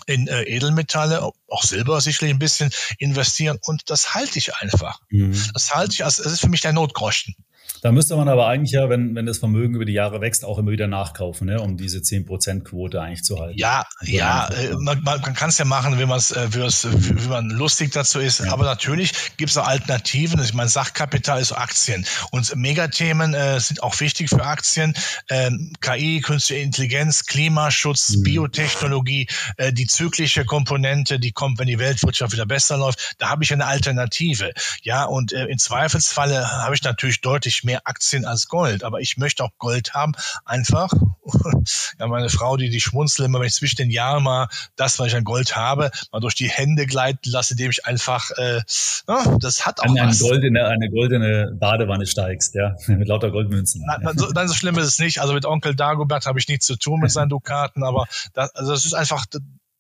[0.06, 5.00] in äh, Edelmetalle, auch Silber sicherlich ein bisschen investieren und das halte ich einfach.
[5.10, 5.40] Mhm.
[5.54, 7.36] Das halte ich, als, das ist für mich der Notgroschen.
[7.84, 10.58] Da müsste man aber eigentlich ja, wenn, wenn das Vermögen über die Jahre wächst, auch
[10.58, 13.60] immer wieder nachkaufen, ne, um diese 10%-Quote eigentlich zu halten.
[13.60, 17.92] Ja, ja, äh, man, man kann es ja machen, wenn, man's, äh, wie man lustig
[17.92, 18.40] dazu ist.
[18.40, 18.54] Ja.
[18.54, 20.42] Aber natürlich gibt es auch Alternativen.
[20.42, 22.06] Ich meine, Sachkapital ist Aktien.
[22.32, 24.94] Und Megathemen äh, sind auch wichtig für Aktien.
[25.30, 28.24] Ähm, KI, künstliche Intelligenz, Klimaschutz, mhm.
[28.24, 29.28] Biotechnologie,
[29.58, 33.16] äh, die zyklische Komponente, die kommt, wenn die Weltwirtschaft wieder besser läuft.
[33.18, 34.54] Da habe ich eine Alternative.
[34.84, 38.84] Ja, und äh, im Zweifelsfalle habe ich natürlich deutlich mehr mehr Aktien als Gold.
[38.84, 40.14] Aber ich möchte auch Gold haben,
[40.46, 40.94] einfach.
[42.00, 45.08] ja, meine Frau, die, die schmunzelt immer, wenn ich zwischen den Jahren mal das, was
[45.08, 48.62] ich an Gold habe, mal durch die Hände gleiten lasse, indem ich einfach, äh,
[49.08, 50.20] ja, das hat auch eine, was.
[50.20, 53.84] Goldene, eine goldene Badewanne steigst, ja, mit lauter Goldmünzen.
[53.86, 55.20] Na, na, so, nein, so schlimm ist es nicht.
[55.20, 58.72] Also mit Onkel Dagobert habe ich nichts zu tun mit seinen Dukaten, aber das, also
[58.72, 59.26] das ist einfach,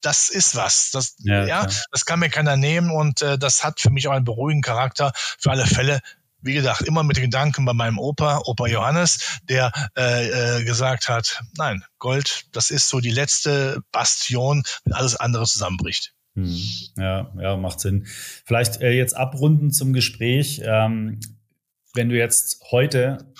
[0.02, 0.89] das ist was.
[0.91, 4.14] Das, ja, ja das kann mir keiner nehmen und äh, das hat für mich auch
[4.14, 5.12] einen beruhigenden Charakter.
[5.38, 6.02] Für alle Fälle
[6.44, 11.41] wie gesagt, immer mit Gedanken bei meinem Opa, Opa Johannes, der äh, äh, gesagt hat,
[11.58, 16.14] nein, Gold, das ist so die letzte Bastion, wenn alles andere zusammenbricht.
[16.36, 16.58] Hm.
[16.98, 18.08] Ja, ja, macht Sinn.
[18.46, 20.62] Vielleicht äh, jetzt abrunden zum Gespräch.
[20.64, 21.20] Ähm,
[21.94, 23.34] wenn du jetzt heute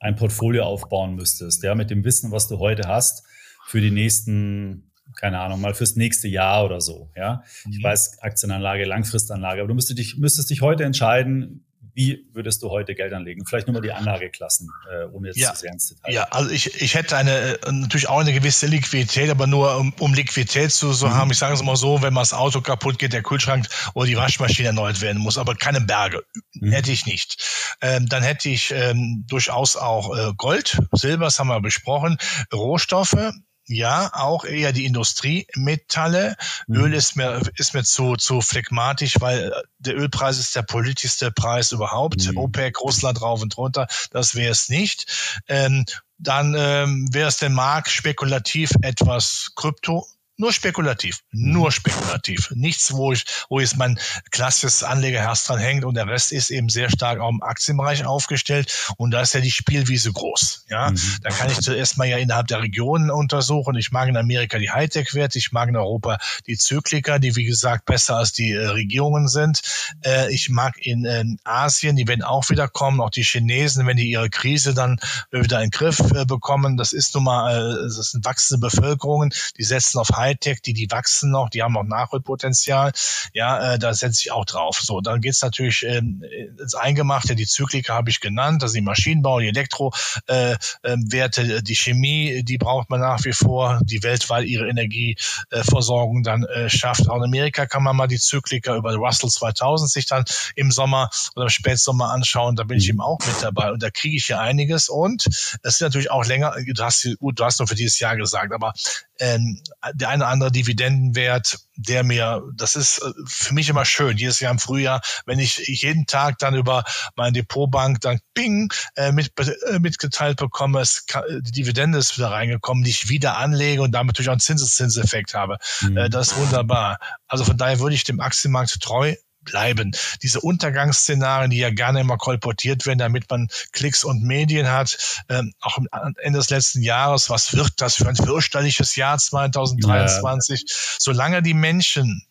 [0.00, 3.24] ein Portfolio aufbauen müsstest, ja, mit dem Wissen, was du heute hast,
[3.66, 7.44] für die nächsten, keine Ahnung, mal fürs nächste Jahr oder so, ja.
[7.64, 7.72] Mhm.
[7.72, 11.63] Ich weiß, Aktienanlage, Langfristanlage, aber du müsstest dich, müsstest dich heute entscheiden,
[11.94, 13.46] wie würdest du heute Geld anlegen?
[13.46, 16.12] Vielleicht nur mal die Anlageklassen, äh, ohne jetzt ja, zu sehr ins Detail.
[16.12, 19.92] Ja, also ich, ich hätte eine äh, natürlich auch eine gewisse Liquidität, aber nur um,
[20.00, 21.14] um Liquidität zu so mhm.
[21.14, 21.30] haben.
[21.30, 24.16] Ich sage es mal so, wenn mal das Auto kaputt geht, der Kühlschrank oder die
[24.16, 26.24] Waschmaschine erneuert werden muss, aber keine Berge.
[26.54, 26.72] Mhm.
[26.72, 27.76] Hätte ich nicht.
[27.80, 32.18] Ähm, dann hätte ich ähm, durchaus auch äh, Gold, Silber, das haben wir besprochen,
[32.52, 33.32] Rohstoffe,
[33.66, 36.36] ja, auch eher die Industriemetalle.
[36.66, 36.76] Mhm.
[36.76, 41.30] Öl ist mir, ist mir zu, zu phlegmatisch, weil äh, der Ölpreis ist der politischste
[41.30, 42.26] Preis überhaupt.
[42.30, 42.36] Mhm.
[42.36, 45.42] OPEC, Russland rauf und runter, das wäre es nicht.
[45.48, 45.84] Ähm,
[46.18, 50.06] dann ähm, wäre es den Markt spekulativ etwas Krypto
[50.36, 52.50] nur spekulativ, nur spekulativ.
[52.54, 53.98] Nichts, wo ich, wo jetzt mein
[54.30, 58.94] klassisches Anlegerherz dran hängt und der Rest ist eben sehr stark auch im Aktienbereich aufgestellt
[58.96, 60.66] und da ist ja die Spielwiese groß.
[60.68, 61.00] Ja, mhm.
[61.22, 63.76] da kann ich zuerst mal ja innerhalb der Regionen untersuchen.
[63.76, 67.84] Ich mag in Amerika die Hightech-Werte, ich mag in Europa die Zykliker, die wie gesagt
[67.84, 69.62] besser als die äh, Regierungen sind.
[70.04, 73.96] Äh, ich mag in äh, Asien, die werden auch wieder kommen, auch die Chinesen, wenn
[73.96, 74.98] die ihre Krise dann
[75.30, 76.76] wieder in den Griff äh, bekommen.
[76.76, 80.90] Das ist nun mal, äh, das sind wachsende Bevölkerungen, die setzen auf Hightech, die, die
[80.90, 82.92] wachsen noch, die haben auch Nachholpotenzial.
[83.32, 84.78] Ja, äh, da setze ich auch drauf.
[84.80, 86.24] So, dann geht's natürlich ähm,
[86.58, 87.34] ins Eingemachte.
[87.34, 92.58] Die Zyklika habe ich genannt, das sind Maschinenbau, die Elektrowerte, äh, äh, die Chemie, die
[92.58, 97.08] braucht man nach wie vor, die weltweit ihre Energieversorgung dann äh, schafft.
[97.08, 100.24] Auch in Amerika kann man mal die Zyklika über Russell 2000 sich dann
[100.56, 102.56] im Sommer oder im Spätsommer anschauen.
[102.56, 104.88] Da bin ich eben auch mit dabei und da kriege ich ja einiges.
[104.88, 108.16] Und es ist natürlich auch länger, du hast, gut, du hast nur für dieses Jahr
[108.16, 108.72] gesagt, aber
[109.20, 109.60] ähm,
[109.94, 114.40] der eine oder andere Dividendenwert, der mir, das ist äh, für mich immer schön, jedes
[114.40, 116.84] Jahr im Frühjahr, wenn ich jeden Tag dann über
[117.16, 121.04] meine Depotbank dann ping äh, mit, äh, mitgeteilt bekomme, es,
[121.40, 125.34] die Dividende ist wieder reingekommen, die ich wieder anlege und damit natürlich auch einen Zinseszinseffekt
[125.34, 125.58] habe.
[125.80, 125.96] Mhm.
[125.96, 126.98] Äh, das ist wunderbar.
[127.26, 129.14] Also von daher würde ich dem Aktienmarkt treu
[129.44, 129.92] bleiben.
[130.22, 135.52] Diese Untergangsszenarien, die ja gerne immer kolportiert werden, damit man Klicks und Medien hat, ähm,
[135.60, 140.60] auch am Ende des letzten Jahres, was wird das für ein fürchterliches Jahr 2023?
[140.60, 140.76] Ja.
[140.98, 142.26] Solange die Menschen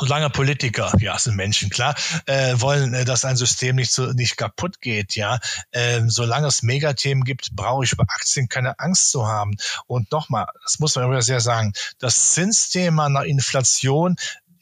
[0.00, 1.94] solange Politiker, ja, sind Menschen, klar,
[2.26, 5.38] äh, wollen, äh, dass ein System nicht so nicht kaputt geht, ja,
[5.72, 9.56] äh, solange es Megathemen gibt, brauche ich über Aktien keine Angst zu haben.
[9.86, 14.16] Und nochmal, das muss man immer sehr sagen, das Zinsthema nach Inflation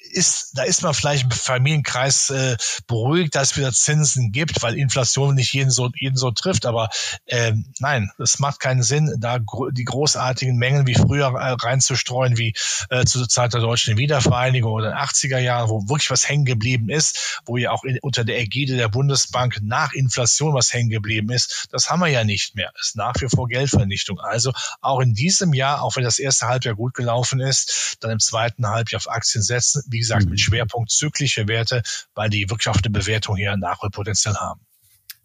[0.08, 2.56] ist, da ist man vielleicht im Familienkreis äh,
[2.86, 6.66] beruhigt, dass es wieder Zinsen gibt, weil Inflation nicht jeden so, jeden so trifft.
[6.66, 6.88] Aber
[7.26, 12.36] ähm, nein, es macht keinen Sinn, da gro die großartigen Mengen wie früher äh, reinzustreuen,
[12.38, 12.54] wie
[12.90, 16.88] äh, zur Zeit der deutschen Wiedervereinigung oder den 80er Jahren, wo wirklich was hängen geblieben
[16.88, 21.30] ist, wo ja auch in, unter der Ägide der Bundesbank nach Inflation was hängen geblieben
[21.30, 21.68] ist.
[21.70, 22.70] Das haben wir ja nicht mehr.
[22.74, 24.20] Das ist nach wie vor Geldvernichtung.
[24.20, 28.20] Also auch in diesem Jahr, auch wenn das erste Halbjahr gut gelaufen ist, dann im
[28.20, 29.82] zweiten Halbjahr auf Aktien setzen.
[29.88, 30.38] Wie wie gesagt, mit mhm.
[30.38, 31.82] Schwerpunkt zyklische Werte,
[32.14, 34.60] weil die wirklich auf eine Bewertung hier Nachholpotenzial haben.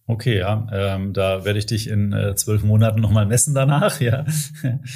[0.06, 4.26] Okay, ja, ähm, da werde ich dich in äh, zwölf Monaten nochmal messen danach, ja.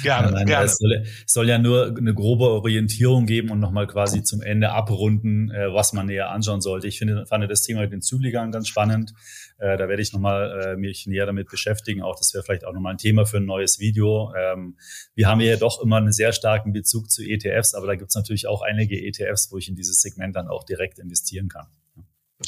[0.02, 0.66] Gerne, Nein, gerne.
[0.66, 5.50] Es soll, soll, ja nur eine grobe Orientierung geben und nochmal quasi zum Ende abrunden,
[5.50, 6.88] äh, was man näher anschauen sollte.
[6.88, 9.14] Ich finde, fand das Thema mit den Zyklikern ganz spannend.
[9.56, 12.02] Äh, da werde ich nochmal äh, mich näher damit beschäftigen.
[12.02, 14.34] Auch das wäre vielleicht auch nochmal ein Thema für ein neues Video.
[14.38, 14.76] Ähm,
[15.14, 18.14] wir haben ja doch immer einen sehr starken Bezug zu ETFs, aber da gibt es
[18.14, 21.66] natürlich auch einige ETFs, wo ich in dieses Segment dann auch direkt investieren kann.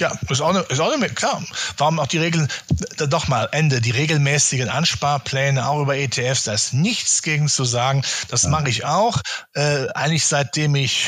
[0.00, 1.42] Ja, ist auch eine, ist auch eine, klar.
[1.76, 2.48] Warum auch die Regeln,
[2.96, 8.02] doch mal, Ende, die regelmäßigen Ansparpläne, auch über ETFs, da ist nichts gegen zu sagen.
[8.28, 9.20] Das mache ich auch.
[9.52, 11.06] Äh, eigentlich seitdem ich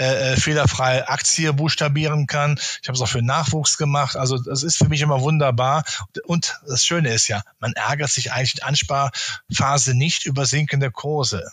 [0.00, 2.58] äh, äh, fehlerfrei Aktie buchstabieren kann.
[2.82, 4.16] Ich habe es auch für Nachwuchs gemacht.
[4.16, 5.84] Also das ist für mich immer wunderbar.
[6.24, 11.52] Und das Schöne ist ja, man ärgert sich eigentlich in Ansparphase nicht über sinkende Kurse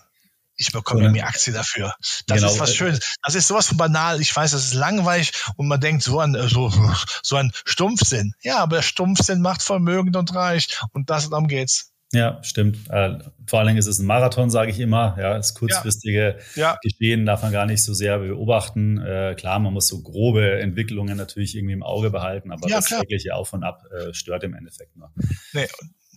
[0.61, 1.93] ich bekomme mir Aktie dafür.
[2.27, 2.51] Das genau.
[2.51, 2.99] ist was Schönes.
[3.23, 4.21] Das ist sowas von banal.
[4.21, 6.71] Ich weiß, das ist langweilig und man denkt so an so,
[7.23, 8.33] so ein Stumpfsinn.
[8.41, 11.91] Ja, aber Stumpfsinn macht vermögend und reich und das darum geht's.
[12.13, 12.89] Ja, stimmt.
[12.89, 15.15] Äh, vor allen Dingen ist es ein Marathon, sage ich immer.
[15.17, 16.77] Ja, das kurzfristige ja.
[16.83, 18.99] Geschehen darf man gar nicht so sehr beobachten.
[18.99, 22.87] Äh, klar, man muss so grobe Entwicklungen natürlich irgendwie im Auge behalten, aber ja, das
[22.87, 25.11] tägliche Auf und Ab äh, stört im Endeffekt nur.
[25.53, 25.67] Nee,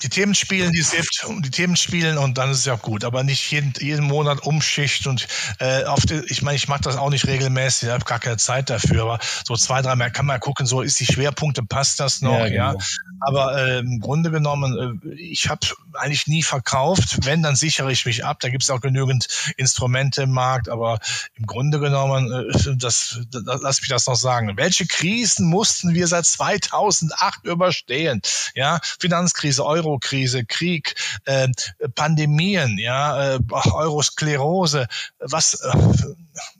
[0.02, 3.22] die Themen spielen, die SIFT, die Themen spielen und dann ist es ja gut, aber
[3.22, 5.28] nicht jeden, jeden Monat Umschicht und
[5.60, 8.36] äh, auf die, ich meine, ich mache das auch nicht regelmäßig, ich habe gar keine
[8.36, 12.00] Zeit dafür, aber so zwei, drei Mal kann man gucken, so ist die Schwerpunkte, passt
[12.00, 12.48] das noch, ja.
[12.48, 12.72] Genau.
[12.72, 12.76] ja.
[13.20, 18.04] Aber äh, im Grunde genommen, äh, ich habe eigentlich nie verkauft, wenn, dann sichere ich
[18.04, 20.98] mich ab, da gibt es auch genügend Instrumente im Markt, aber
[21.36, 26.08] im Grunde genommen, äh, das, das, lass mich das noch sagen, welche Krisen mussten wir
[26.08, 28.20] seit 2008 überstehen?
[28.54, 31.48] Ja, Finanzkrise, Euro Eurokrise, Krieg, äh,
[31.94, 34.86] Pandemien, ja, äh, Eurosklerose,
[35.18, 35.72] was äh,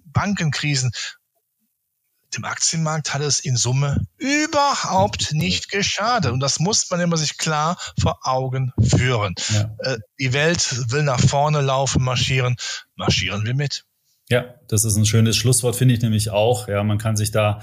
[0.07, 0.93] Bankenkrisen.
[2.37, 6.33] Dem Aktienmarkt hat es in Summe überhaupt nicht geschadet.
[6.33, 9.35] Und das muss man immer sich klar vor Augen führen.
[9.53, 9.71] Ja.
[9.79, 12.57] Äh, die Welt will nach vorne laufen, marschieren.
[12.97, 13.85] Marschieren wir mit.
[14.31, 16.67] Ja, das ist ein schönes Schlusswort, finde ich nämlich auch.
[16.67, 17.61] Ja, man kann sich da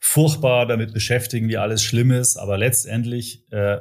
[0.00, 3.78] furchtbar damit beschäftigen, wie alles schlimm ist, aber letztendlich äh,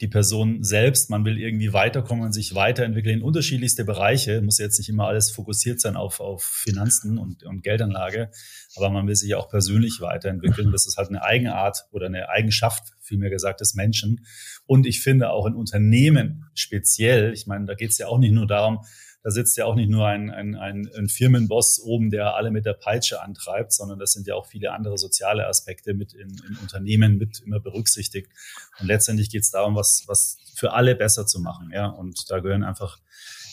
[0.00, 4.42] die Person selbst, man will irgendwie weiterkommen und sich weiterentwickeln in unterschiedlichste Bereiche.
[4.42, 8.30] Muss jetzt nicht immer alles fokussiert sein auf, auf Finanzen und, und Geldanlage,
[8.76, 10.72] aber man will sich auch persönlich weiterentwickeln.
[10.72, 14.26] Das ist halt eine Eigenart oder eine Eigenschaft, vielmehr gesagt, des Menschen.
[14.66, 18.32] Und ich finde auch in Unternehmen speziell, ich meine, da geht es ja auch nicht
[18.32, 18.80] nur darum,
[19.24, 22.66] da sitzt ja auch nicht nur ein, ein, ein, ein Firmenboss oben, der alle mit
[22.66, 26.58] der Peitsche antreibt, sondern das sind ja auch viele andere soziale Aspekte mit in, in
[26.60, 28.30] Unternehmen mit immer berücksichtigt.
[28.78, 31.70] Und letztendlich geht es darum, was, was für alle besser zu machen.
[31.72, 32.98] Ja, und da gehören einfach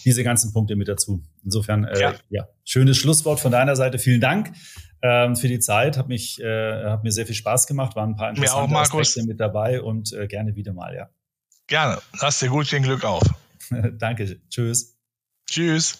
[0.03, 1.24] diese ganzen Punkte mit dazu.
[1.41, 2.15] Insofern, äh, ja.
[2.30, 3.97] ja, schönes Schlusswort von deiner Seite.
[3.97, 4.51] Vielen Dank
[5.01, 5.97] ähm, für die Zeit.
[5.97, 7.95] Hat mich, äh, hat mir sehr viel Spaß gemacht.
[7.95, 11.09] Waren ein paar interessante auch, Aspekte mit dabei und äh, gerne wieder mal, ja.
[11.67, 12.01] Gerne.
[12.19, 13.24] Lass dir gut den Glück auf.
[13.97, 14.38] Danke.
[14.49, 14.91] Tschüss.
[15.52, 15.97] Tschüss.